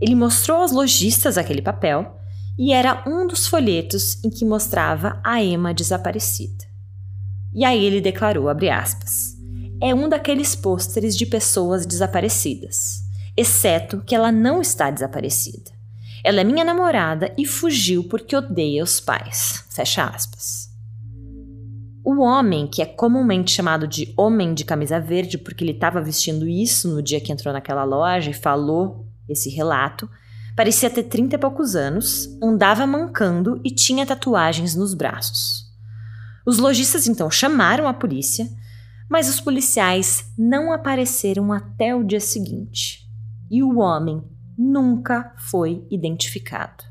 Ele 0.00 0.14
mostrou 0.14 0.58
aos 0.58 0.72
lojistas 0.72 1.36
aquele 1.36 1.62
papel 1.62 2.18
e 2.58 2.72
era 2.72 3.02
um 3.06 3.26
dos 3.26 3.46
folhetos 3.46 4.22
em 4.24 4.30
que 4.30 4.44
mostrava 4.44 5.20
a 5.24 5.42
Emma 5.42 5.74
desaparecida. 5.74 6.64
E 7.54 7.64
aí 7.64 7.84
ele 7.84 8.00
declarou, 8.00 8.48
aspas, 8.48 9.36
é 9.80 9.94
um 9.94 10.08
daqueles 10.08 10.54
pôsteres 10.54 11.16
de 11.16 11.26
pessoas 11.26 11.86
desaparecidas 11.86 13.08
exceto 13.38 14.02
que 14.04 14.16
ela 14.16 14.32
não 14.32 14.60
está 14.60 14.90
desaparecida. 14.90 15.70
Ela 16.24 16.40
é 16.40 16.44
minha 16.44 16.64
namorada 16.64 17.32
e 17.38 17.46
fugiu 17.46 18.02
porque 18.02 18.34
odeia 18.34 18.82
os 18.82 18.98
pais. 18.98 19.64
Fecha 19.70 20.04
aspas. 20.04 20.67
O 22.10 22.22
homem, 22.22 22.66
que 22.66 22.80
é 22.80 22.86
comumente 22.86 23.52
chamado 23.52 23.86
de 23.86 24.14
homem 24.16 24.54
de 24.54 24.64
camisa 24.64 24.98
verde 24.98 25.36
porque 25.36 25.62
ele 25.62 25.72
estava 25.72 26.00
vestindo 26.00 26.48
isso 26.48 26.88
no 26.88 27.02
dia 27.02 27.20
que 27.20 27.30
entrou 27.30 27.52
naquela 27.52 27.84
loja 27.84 28.30
e 28.30 28.32
falou 28.32 29.06
esse 29.28 29.50
relato, 29.50 30.08
parecia 30.56 30.88
ter 30.88 31.02
30 31.02 31.34
e 31.34 31.38
poucos 31.38 31.76
anos, 31.76 32.26
andava 32.42 32.86
mancando 32.86 33.60
e 33.62 33.70
tinha 33.70 34.06
tatuagens 34.06 34.74
nos 34.74 34.94
braços. 34.94 35.66
Os 36.46 36.56
lojistas 36.56 37.06
então 37.06 37.30
chamaram 37.30 37.86
a 37.86 37.92
polícia, 37.92 38.48
mas 39.06 39.28
os 39.28 39.38
policiais 39.38 40.32
não 40.38 40.72
apareceram 40.72 41.52
até 41.52 41.94
o 41.94 42.02
dia 42.02 42.20
seguinte 42.20 43.06
e 43.50 43.62
o 43.62 43.80
homem 43.80 44.24
nunca 44.56 45.34
foi 45.36 45.86
identificado. 45.90 46.84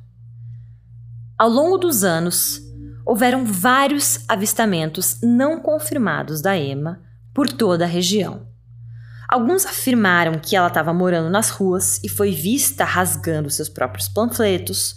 Ao 1.36 1.50
longo 1.50 1.80
dos 1.80 2.04
anos, 2.04 2.67
houveram 3.08 3.46
vários 3.46 4.20
avistamentos 4.28 5.20
não 5.24 5.62
confirmados 5.62 6.42
da 6.42 6.58
Emma 6.58 7.02
por 7.34 7.48
toda 7.48 7.86
a 7.86 7.88
região. 7.88 8.46
Alguns 9.30 9.66
afirmaram 9.66 10.34
que 10.38 10.58
ela 10.58 10.68
estava 10.68 10.94
morando 10.94 11.30
nas 11.30 11.50
ruas 11.50 12.04
e 12.04 12.10
foi 12.10 12.32
vista 12.32 12.84
rasgando 12.84 13.50
seus 13.50 13.70
próprios 13.70 14.10
panfletos. 14.10 14.96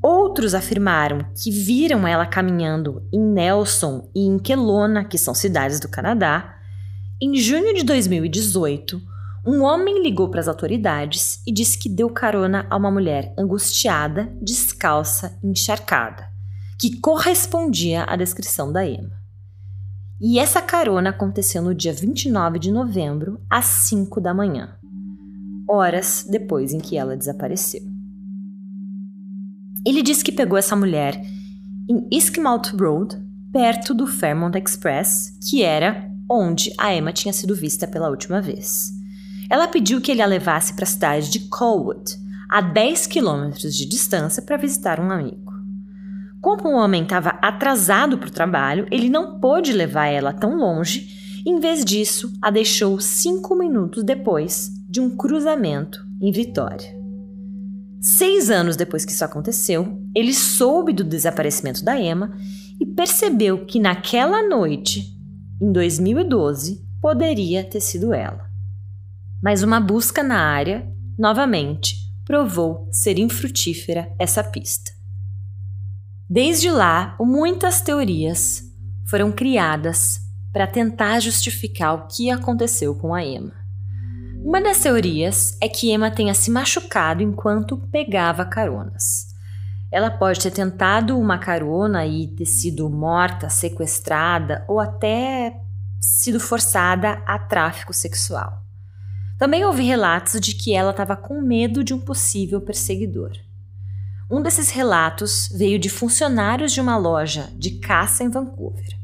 Outros 0.00 0.54
afirmaram 0.54 1.26
que 1.34 1.50
viram 1.50 2.06
ela 2.06 2.24
caminhando 2.24 3.02
em 3.12 3.20
Nelson 3.20 4.10
e 4.14 4.26
em 4.26 4.38
Kelowna, 4.38 5.04
que 5.04 5.18
são 5.18 5.34
cidades 5.34 5.80
do 5.80 5.88
Canadá. 5.88 6.56
Em 7.20 7.36
junho 7.36 7.74
de 7.74 7.82
2018, 7.84 9.00
um 9.44 9.62
homem 9.62 10.02
ligou 10.02 10.28
para 10.30 10.40
as 10.40 10.48
autoridades 10.48 11.40
e 11.46 11.52
disse 11.52 11.78
que 11.78 11.88
deu 11.88 12.10
carona 12.10 12.66
a 12.70 12.76
uma 12.76 12.90
mulher 12.90 13.34
angustiada, 13.36 14.32
descalça, 14.40 15.38
encharcada, 15.42 16.33
que 16.78 17.00
correspondia 17.00 18.04
à 18.04 18.16
descrição 18.16 18.72
da 18.72 18.86
Emma. 18.86 19.12
E 20.20 20.38
essa 20.38 20.62
carona 20.62 21.10
aconteceu 21.10 21.62
no 21.62 21.74
dia 21.74 21.92
29 21.92 22.58
de 22.58 22.70
novembro, 22.70 23.40
às 23.50 23.64
5 23.64 24.20
da 24.20 24.32
manhã, 24.32 24.76
horas 25.68 26.26
depois 26.28 26.72
em 26.72 26.78
que 26.78 26.96
ela 26.96 27.16
desapareceu. 27.16 27.82
Ele 29.86 30.02
disse 30.02 30.24
que 30.24 30.32
pegou 30.32 30.56
essa 30.56 30.74
mulher 30.74 31.20
em 31.88 32.08
Esquimalt 32.10 32.68
Road, 32.72 33.18
perto 33.52 33.92
do 33.92 34.06
Fairmont 34.06 34.56
Express, 34.56 35.38
que 35.48 35.62
era 35.62 36.10
onde 36.30 36.72
a 36.78 36.94
Emma 36.94 37.12
tinha 37.12 37.32
sido 37.32 37.54
vista 37.54 37.86
pela 37.86 38.08
última 38.08 38.40
vez. 38.40 38.90
Ela 39.50 39.68
pediu 39.68 40.00
que 40.00 40.10
ele 40.10 40.22
a 40.22 40.26
levasse 40.26 40.74
para 40.74 40.84
a 40.84 40.88
cidade 40.88 41.30
de 41.30 41.40
Colwood, 41.48 42.18
a 42.48 42.62
10 42.62 43.06
quilômetros 43.06 43.74
de 43.76 43.84
distância, 43.84 44.42
para 44.42 44.56
visitar 44.56 44.98
um 44.98 45.10
amigo. 45.10 45.43
Como 46.44 46.68
o 46.68 46.76
homem 46.76 47.04
estava 47.04 47.30
atrasado 47.40 48.18
para 48.18 48.28
o 48.28 48.30
trabalho, 48.30 48.86
ele 48.90 49.08
não 49.08 49.40
pôde 49.40 49.72
levar 49.72 50.08
ela 50.08 50.30
tão 50.30 50.58
longe. 50.58 51.08
Em 51.46 51.58
vez 51.58 51.82
disso, 51.82 52.30
a 52.42 52.50
deixou 52.50 53.00
cinco 53.00 53.56
minutos 53.56 54.04
depois 54.04 54.68
de 54.86 55.00
um 55.00 55.16
cruzamento 55.16 56.04
em 56.20 56.30
Vitória. 56.30 56.94
Seis 57.98 58.50
anos 58.50 58.76
depois 58.76 59.06
que 59.06 59.12
isso 59.12 59.24
aconteceu, 59.24 59.98
ele 60.14 60.34
soube 60.34 60.92
do 60.92 61.02
desaparecimento 61.02 61.82
da 61.82 61.98
Emma 61.98 62.36
e 62.78 62.84
percebeu 62.84 63.64
que 63.64 63.80
naquela 63.80 64.46
noite, 64.46 65.02
em 65.62 65.72
2012, 65.72 66.86
poderia 67.00 67.64
ter 67.64 67.80
sido 67.80 68.12
ela. 68.12 68.50
Mas 69.42 69.62
uma 69.62 69.80
busca 69.80 70.22
na 70.22 70.40
área, 70.40 70.86
novamente, 71.18 71.96
provou 72.22 72.86
ser 72.92 73.18
infrutífera 73.18 74.14
essa 74.18 74.44
pista. 74.44 74.93
Desde 76.28 76.70
lá, 76.70 77.16
muitas 77.20 77.82
teorias 77.82 78.62
foram 79.10 79.30
criadas 79.30 80.20
para 80.52 80.66
tentar 80.66 81.20
justificar 81.20 81.94
o 81.94 82.06
que 82.06 82.30
aconteceu 82.30 82.94
com 82.94 83.14
a 83.14 83.22
Emma. 83.22 83.52
Uma 84.42 84.62
das 84.62 84.78
teorias 84.78 85.56
é 85.60 85.68
que 85.68 85.92
Emma 85.92 86.10
tenha 86.10 86.32
se 86.32 86.50
machucado 86.50 87.22
enquanto 87.22 87.76
pegava 87.90 88.44
caronas. 88.44 89.26
Ela 89.92 90.10
pode 90.10 90.40
ter 90.40 90.50
tentado 90.50 91.18
uma 91.18 91.38
carona 91.38 92.06
e 92.06 92.28
ter 92.28 92.46
sido 92.46 92.88
morta, 92.88 93.50
sequestrada 93.50 94.64
ou 94.66 94.80
até 94.80 95.60
sido 96.00 96.40
forçada 96.40 97.22
a 97.26 97.38
tráfico 97.38 97.92
sexual. 97.92 98.62
Também 99.38 99.64
houve 99.64 99.82
relatos 99.82 100.40
de 100.40 100.54
que 100.54 100.74
ela 100.74 100.90
estava 100.90 101.16
com 101.16 101.42
medo 101.42 101.84
de 101.84 101.92
um 101.92 102.00
possível 102.00 102.60
perseguidor. 102.60 103.32
Um 104.30 104.40
desses 104.40 104.70
relatos 104.70 105.48
veio 105.54 105.78
de 105.78 105.88
funcionários 105.88 106.72
de 106.72 106.80
uma 106.80 106.96
loja 106.96 107.50
de 107.56 107.72
caça 107.72 108.24
em 108.24 108.30
Vancouver. 108.30 108.98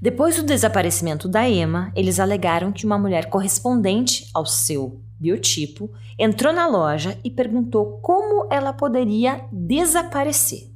Depois 0.00 0.36
do 0.36 0.42
desaparecimento 0.42 1.28
da 1.28 1.48
Emma, 1.48 1.92
eles 1.94 2.18
alegaram 2.18 2.72
que 2.72 2.84
uma 2.84 2.98
mulher 2.98 3.30
correspondente 3.30 4.28
ao 4.34 4.44
seu 4.46 5.00
biotipo 5.18 5.90
entrou 6.18 6.52
na 6.52 6.66
loja 6.66 7.18
e 7.24 7.30
perguntou 7.30 7.98
como 8.02 8.46
ela 8.50 8.72
poderia 8.72 9.44
desaparecer. 9.52 10.70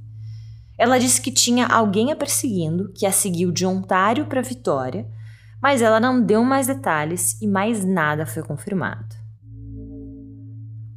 Ela 0.77 0.99
disse 0.99 1.21
que 1.21 1.31
tinha 1.31 1.67
alguém 1.67 2.13
a 2.13 2.17
perseguindo, 2.17 2.93
que 2.95 3.05
a 3.05 3.13
seguiu 3.13 3.51
de 3.51 3.67
Ontário 3.67 4.27
para 4.27 4.41
Vitória, 4.41 5.07
mas 5.61 5.83
ela 5.83 5.99
não 5.99 6.23
deu 6.23 6.45
mais 6.45 6.67
detalhes 6.67 7.41
e 7.43 7.49
mais 7.49 7.85
nada 7.85 8.25
foi 8.25 8.43
confirmado. 8.43 9.17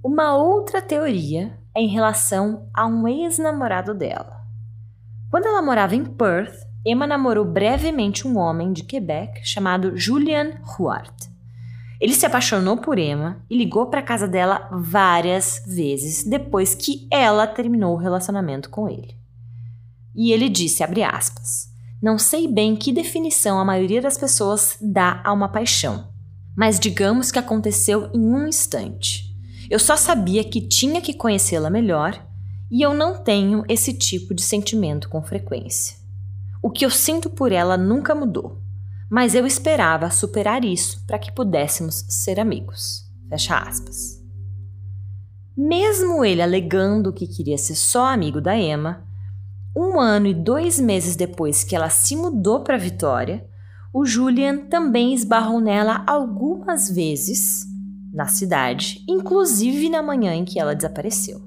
Uma 0.03 0.35
outra 0.35 0.81
teoria 0.81 1.59
em 1.75 1.87
relação 1.87 2.69
a 2.73 2.85
um 2.85 3.07
ex-namorado 3.07 3.93
dela. 3.93 4.41
Quando 5.29 5.45
ela 5.45 5.61
morava 5.61 5.95
em 5.95 6.03
Perth, 6.03 6.55
Emma 6.85 7.05
namorou 7.05 7.45
brevemente 7.45 8.27
um 8.27 8.37
homem 8.37 8.73
de 8.73 8.83
Quebec 8.83 9.47
chamado 9.47 9.95
Julian 9.95 10.53
Huart. 10.77 11.29
Ele 11.99 12.13
se 12.13 12.25
apaixonou 12.25 12.77
por 12.77 12.97
Emma 12.97 13.45
e 13.47 13.55
ligou 13.55 13.85
para 13.85 14.01
casa 14.01 14.27
dela 14.27 14.67
várias 14.71 15.61
vezes 15.67 16.23
depois 16.23 16.73
que 16.73 17.07
ela 17.11 17.45
terminou 17.45 17.93
o 17.93 17.99
relacionamento 17.99 18.69
com 18.69 18.89
ele. 18.89 19.15
E 20.15 20.31
ele 20.31 20.49
disse, 20.49 20.83
aspas, 20.83 21.69
não 22.01 22.17
sei 22.17 22.47
bem 22.47 22.75
que 22.75 22.91
definição 22.91 23.59
a 23.59 23.65
maioria 23.65 24.01
das 24.01 24.17
pessoas 24.17 24.77
dá 24.81 25.21
a 25.23 25.31
uma 25.31 25.47
paixão, 25.47 26.11
mas 26.57 26.79
digamos 26.79 27.31
que 27.31 27.37
aconteceu 27.37 28.09
em 28.11 28.33
um 28.33 28.47
instante. 28.47 29.30
Eu 29.71 29.79
só 29.79 29.95
sabia 29.95 30.43
que 30.43 30.59
tinha 30.59 30.99
que 30.99 31.13
conhecê-la 31.13 31.69
melhor 31.69 32.21
e 32.69 32.81
eu 32.81 32.93
não 32.93 33.23
tenho 33.23 33.63
esse 33.69 33.93
tipo 33.93 34.33
de 34.33 34.41
sentimento 34.41 35.07
com 35.07 35.23
frequência. 35.23 35.95
O 36.61 36.69
que 36.69 36.85
eu 36.85 36.89
sinto 36.89 37.29
por 37.29 37.53
ela 37.53 37.77
nunca 37.77 38.13
mudou, 38.13 38.61
mas 39.09 39.33
eu 39.33 39.47
esperava 39.47 40.11
superar 40.11 40.65
isso 40.65 41.01
para 41.07 41.17
que 41.17 41.31
pudéssemos 41.31 42.03
ser 42.09 42.37
amigos. 42.37 43.09
Fecha 43.29 43.59
aspas. 43.59 44.21
Mesmo 45.55 46.25
ele 46.25 46.41
alegando 46.41 47.13
que 47.13 47.25
queria 47.25 47.57
ser 47.57 47.75
só 47.75 48.07
amigo 48.07 48.41
da 48.41 48.57
Emma, 48.57 49.07
um 49.73 50.01
ano 50.01 50.27
e 50.27 50.33
dois 50.33 50.81
meses 50.81 51.15
depois 51.15 51.63
que 51.63 51.77
ela 51.77 51.89
se 51.89 52.13
mudou 52.17 52.59
para 52.59 52.75
Vitória, 52.75 53.47
o 53.93 54.05
Julian 54.05 54.65
também 54.65 55.13
esbarrou 55.13 55.61
nela 55.61 56.03
algumas 56.05 56.89
vezes 56.89 57.70
na 58.13 58.27
cidade, 58.27 59.03
inclusive 59.07 59.89
na 59.89 60.01
manhã 60.01 60.33
em 60.33 60.45
que 60.45 60.59
ela 60.59 60.75
desapareceu. 60.75 61.41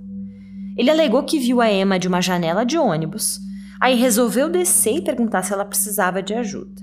Ele 0.77 0.91
alegou 0.91 1.23
que 1.23 1.39
viu 1.39 1.61
a 1.61 1.71
Emma 1.71 1.99
de 1.99 2.09
uma 2.09 2.21
janela 2.21 2.65
de 2.65 2.77
ônibus, 2.79 3.41
aí 3.81 3.95
resolveu 3.95 4.49
descer 4.49 4.97
e 4.97 5.03
perguntar 5.03 5.43
se 5.43 5.53
ela 5.53 5.65
precisava 5.65 6.23
de 6.23 6.35
ajuda. 6.35 6.83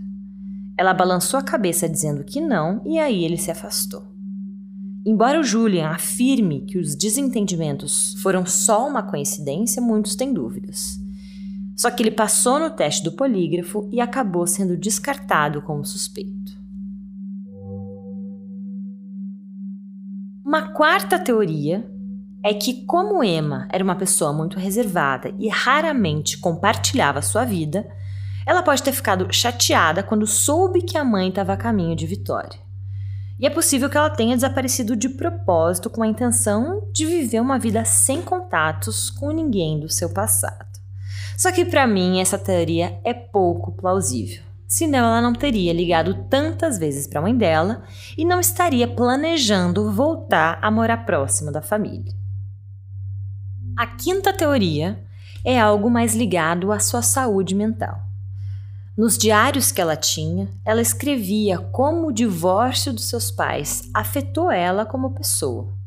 Ela 0.77 0.93
balançou 0.93 1.39
a 1.39 1.43
cabeça 1.43 1.89
dizendo 1.89 2.23
que 2.23 2.39
não 2.39 2.81
e 2.85 2.97
aí 2.97 3.23
ele 3.23 3.37
se 3.37 3.51
afastou. 3.51 4.11
Embora 5.05 5.39
o 5.39 5.43
Julian 5.43 5.89
afirme 5.89 6.61
que 6.61 6.77
os 6.77 6.95
desentendimentos 6.95 8.13
foram 8.21 8.45
só 8.45 8.87
uma 8.87 9.01
coincidência, 9.01 9.81
muitos 9.81 10.15
têm 10.15 10.31
dúvidas. 10.31 10.99
Só 11.75 11.89
que 11.89 12.03
ele 12.03 12.11
passou 12.11 12.59
no 12.59 12.69
teste 12.69 13.03
do 13.03 13.11
polígrafo 13.11 13.89
e 13.91 13.99
acabou 13.99 14.45
sendo 14.45 14.77
descartado 14.77 15.61
como 15.63 15.83
suspeito. 15.83 16.60
Uma 20.51 20.73
quarta 20.73 21.17
teoria 21.17 21.89
é 22.43 22.53
que, 22.53 22.85
como 22.85 23.23
Emma 23.23 23.69
era 23.71 23.81
uma 23.81 23.95
pessoa 23.95 24.33
muito 24.33 24.59
reservada 24.59 25.33
e 25.39 25.47
raramente 25.47 26.37
compartilhava 26.37 27.21
sua 27.21 27.45
vida, 27.45 27.87
ela 28.45 28.61
pode 28.61 28.83
ter 28.83 28.91
ficado 28.91 29.31
chateada 29.31 30.03
quando 30.03 30.27
soube 30.27 30.81
que 30.81 30.97
a 30.97 31.05
mãe 31.05 31.29
estava 31.29 31.53
a 31.53 31.57
caminho 31.57 31.95
de 31.95 32.05
Vitória. 32.05 32.59
E 33.39 33.47
é 33.47 33.49
possível 33.49 33.89
que 33.89 33.95
ela 33.95 34.09
tenha 34.09 34.35
desaparecido 34.35 34.93
de 34.93 35.07
propósito 35.07 35.89
com 35.89 36.03
a 36.03 36.07
intenção 36.07 36.85
de 36.91 37.05
viver 37.05 37.39
uma 37.39 37.57
vida 37.57 37.85
sem 37.85 38.21
contatos 38.21 39.09
com 39.09 39.31
ninguém 39.31 39.79
do 39.79 39.87
seu 39.87 40.09
passado. 40.09 40.67
Só 41.37 41.49
que 41.53 41.63
para 41.63 41.87
mim 41.87 42.19
essa 42.19 42.37
teoria 42.37 42.99
é 43.05 43.13
pouco 43.13 43.71
plausível 43.71 44.50
senão 44.71 44.99
ela 44.99 45.21
não 45.21 45.33
teria 45.33 45.73
ligado 45.73 46.13
tantas 46.29 46.77
vezes 46.77 47.05
para 47.05 47.19
a 47.19 47.21
mãe 47.21 47.35
dela 47.35 47.83
e 48.17 48.23
não 48.23 48.39
estaria 48.39 48.87
planejando 48.87 49.91
voltar 49.91 50.57
a 50.61 50.71
morar 50.71 51.05
próximo 51.05 51.51
da 51.51 51.61
família. 51.61 52.13
A 53.77 53.85
quinta 53.85 54.31
teoria 54.31 55.03
é 55.43 55.59
algo 55.59 55.89
mais 55.89 56.15
ligado 56.15 56.71
à 56.71 56.79
sua 56.79 57.01
saúde 57.01 57.53
mental. 57.53 57.99
Nos 58.97 59.17
diários 59.17 59.73
que 59.73 59.81
ela 59.81 59.97
tinha, 59.97 60.47
ela 60.63 60.81
escrevia 60.81 61.57
como 61.57 62.07
o 62.07 62.13
divórcio 62.13 62.93
dos 62.93 63.09
seus 63.09 63.29
pais 63.29 63.89
afetou 63.93 64.49
ela 64.49 64.85
como 64.85 65.13
pessoa. 65.13 65.80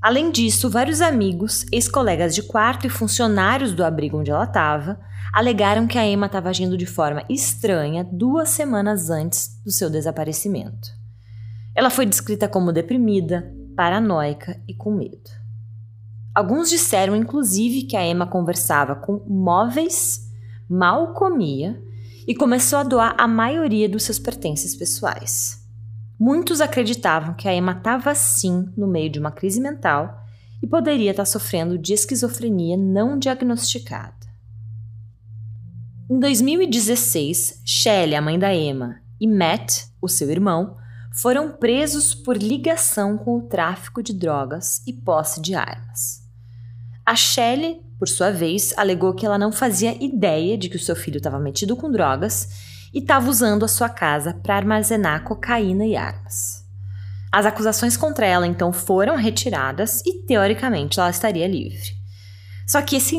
Além 0.00 0.30
disso, 0.30 0.70
vários 0.70 1.02
amigos, 1.02 1.66
ex-colegas 1.70 2.34
de 2.34 2.42
quarto 2.42 2.86
e 2.86 2.90
funcionários 2.90 3.74
do 3.74 3.84
abrigo 3.84 4.18
onde 4.18 4.30
ela 4.30 4.44
estava 4.44 4.98
alegaram 5.32 5.86
que 5.86 5.98
a 5.98 6.06
Emma 6.06 6.26
estava 6.26 6.48
agindo 6.48 6.76
de 6.76 6.86
forma 6.86 7.22
estranha 7.28 8.02
duas 8.10 8.48
semanas 8.48 9.10
antes 9.10 9.60
do 9.64 9.70
seu 9.70 9.90
desaparecimento. 9.90 10.88
Ela 11.74 11.90
foi 11.90 12.06
descrita 12.06 12.48
como 12.48 12.72
deprimida, 12.72 13.54
paranoica 13.76 14.60
e 14.66 14.74
com 14.74 14.90
medo. 14.90 15.30
Alguns 16.34 16.70
disseram, 16.70 17.14
inclusive, 17.14 17.82
que 17.82 17.96
a 17.96 18.04
Emma 18.04 18.26
conversava 18.26 18.94
com 18.96 19.24
móveis, 19.28 20.28
mal 20.68 21.12
comia 21.12 21.80
e 22.26 22.34
começou 22.34 22.78
a 22.78 22.82
doar 22.82 23.14
a 23.18 23.28
maioria 23.28 23.88
dos 23.88 24.04
seus 24.04 24.18
pertences 24.18 24.74
pessoais. 24.74 25.59
Muitos 26.20 26.60
acreditavam 26.60 27.32
que 27.32 27.48
a 27.48 27.54
Emma 27.54 27.72
estava 27.72 28.14
sim 28.14 28.70
no 28.76 28.86
meio 28.86 29.08
de 29.08 29.18
uma 29.18 29.30
crise 29.30 29.58
mental 29.58 30.22
e 30.62 30.66
poderia 30.66 31.12
estar 31.12 31.24
sofrendo 31.24 31.78
de 31.78 31.94
esquizofrenia 31.94 32.76
não 32.76 33.18
diagnosticada. 33.18 34.12
Em 36.10 36.20
2016, 36.20 37.62
Shelley, 37.64 38.14
a 38.14 38.20
mãe 38.20 38.38
da 38.38 38.54
Emma, 38.54 39.00
e 39.18 39.26
Matt, 39.26 39.84
o 39.98 40.08
seu 40.08 40.30
irmão, 40.30 40.76
foram 41.10 41.52
presos 41.52 42.14
por 42.14 42.36
ligação 42.36 43.16
com 43.16 43.38
o 43.38 43.48
tráfico 43.48 44.02
de 44.02 44.12
drogas 44.12 44.82
e 44.86 44.92
posse 44.92 45.40
de 45.40 45.54
armas. 45.54 46.20
A 47.06 47.16
Shelley, 47.16 47.80
por 47.98 48.08
sua 48.08 48.30
vez, 48.30 48.74
alegou 48.76 49.14
que 49.14 49.24
ela 49.24 49.38
não 49.38 49.50
fazia 49.50 49.96
ideia 50.04 50.58
de 50.58 50.68
que 50.68 50.76
o 50.76 50.80
seu 50.80 50.94
filho 50.94 51.16
estava 51.16 51.38
metido 51.38 51.74
com 51.74 51.90
drogas 51.90 52.69
e 52.92 52.98
estava 52.98 53.28
usando 53.28 53.64
a 53.64 53.68
sua 53.68 53.88
casa 53.88 54.34
para 54.34 54.56
armazenar 54.56 55.24
cocaína 55.24 55.84
e 55.86 55.96
armas. 55.96 56.64
As 57.32 57.46
acusações 57.46 57.96
contra 57.96 58.26
ela 58.26 58.46
então 58.46 58.72
foram 58.72 59.16
retiradas 59.16 60.02
e, 60.04 60.22
teoricamente, 60.26 60.98
ela 60.98 61.10
estaria 61.10 61.46
livre. 61.46 61.94
Só 62.66 62.82
que 62.82 62.96
esse 62.96 63.16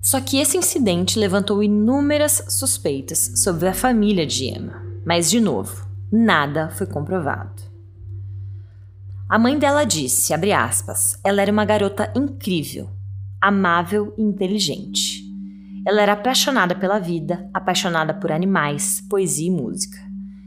só 0.00 0.20
que 0.20 0.38
esse 0.38 0.58
incidente 0.58 1.18
levantou 1.18 1.62
inúmeras 1.62 2.44
suspeitas 2.50 3.32
sobre 3.42 3.66
a 3.68 3.72
família 3.72 4.26
de 4.26 4.44
Emma, 4.44 4.82
mas 5.04 5.30
de 5.30 5.40
novo, 5.40 5.88
nada 6.12 6.68
foi 6.68 6.86
comprovado. 6.86 7.62
A 9.26 9.38
mãe 9.38 9.58
dela 9.58 9.84
disse, 9.84 10.34
aspas, 10.52 11.18
ela 11.24 11.40
era 11.40 11.50
uma 11.50 11.64
garota 11.64 12.12
incrível, 12.14 12.90
amável 13.40 14.12
e 14.18 14.22
inteligente. 14.22 15.23
Ela 15.86 16.00
era 16.00 16.12
apaixonada 16.14 16.74
pela 16.74 16.98
vida, 16.98 17.48
apaixonada 17.52 18.14
por 18.14 18.32
animais, 18.32 19.02
poesia 19.02 19.48
e 19.48 19.50
música. 19.50 19.98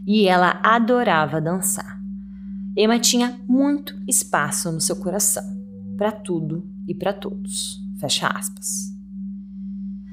E 0.05 0.27
ela 0.27 0.59
adorava 0.63 1.39
dançar. 1.39 2.01
Emma 2.75 2.99
tinha 2.99 3.39
muito 3.47 3.95
espaço 4.07 4.71
no 4.71 4.81
seu 4.81 4.95
coração, 4.95 5.43
para 5.97 6.11
tudo 6.11 6.67
e 6.87 6.93
para 6.93 7.13
todos. 7.13 7.79
Fecha 7.99 8.27
aspas. 8.27 8.95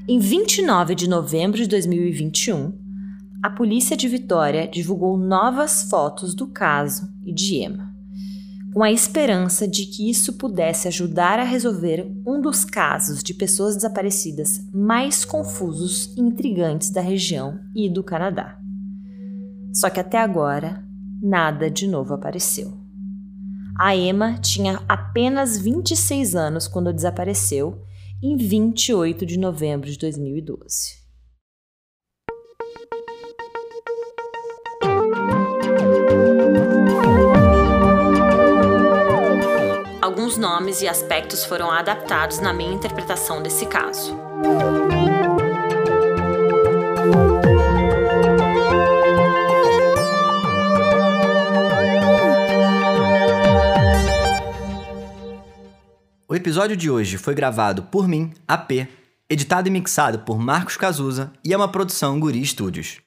Em 0.06 0.18
29 0.18 0.94
de 0.94 1.08
novembro 1.08 1.58
de 1.58 1.66
2021, 1.66 2.72
a 3.42 3.48
polícia 3.50 3.96
de 3.96 4.08
Vitória 4.08 4.66
divulgou 4.66 5.16
novas 5.16 5.88
fotos 5.88 6.34
do 6.34 6.46
caso 6.46 7.10
e 7.24 7.32
de 7.32 7.56
Emma, 7.56 7.93
com 8.74 8.82
a 8.82 8.90
esperança 8.90 9.68
de 9.68 9.86
que 9.86 10.10
isso 10.10 10.32
pudesse 10.32 10.88
ajudar 10.88 11.38
a 11.38 11.44
resolver 11.44 12.10
um 12.26 12.40
dos 12.40 12.64
casos 12.64 13.22
de 13.22 13.32
pessoas 13.32 13.76
desaparecidas 13.76 14.68
mais 14.72 15.24
confusos 15.24 16.12
e 16.16 16.20
intrigantes 16.20 16.90
da 16.90 17.00
região 17.00 17.60
e 17.72 17.88
do 17.88 18.02
Canadá. 18.02 18.58
Só 19.72 19.88
que 19.88 20.00
até 20.00 20.18
agora, 20.18 20.84
nada 21.22 21.70
de 21.70 21.86
novo 21.86 22.14
apareceu. 22.14 22.76
A 23.78 23.94
Emma 23.94 24.38
tinha 24.38 24.82
apenas 24.88 25.56
26 25.56 26.34
anos 26.34 26.66
quando 26.66 26.92
desapareceu 26.92 27.80
em 28.20 28.36
28 28.36 29.24
de 29.24 29.38
novembro 29.38 29.88
de 29.88 29.98
2012. 29.98 31.03
Alguns 40.24 40.38
nomes 40.38 40.80
e 40.80 40.88
aspectos 40.88 41.44
foram 41.44 41.70
adaptados 41.70 42.38
na 42.38 42.50
minha 42.50 42.72
interpretação 42.72 43.42
desse 43.42 43.66
caso. 43.66 44.16
O 56.26 56.34
episódio 56.34 56.74
de 56.74 56.90
hoje 56.90 57.18
foi 57.18 57.34
gravado 57.34 57.82
por 57.82 58.08
mim, 58.08 58.32
AP, 58.48 58.88
editado 59.28 59.68
e 59.68 59.70
mixado 59.70 60.20
por 60.20 60.38
Marcos 60.38 60.78
Cazuza 60.78 61.34
e 61.44 61.52
é 61.52 61.56
uma 61.56 61.68
produção 61.68 62.18
Guri 62.18 62.42
Studios. 62.46 63.03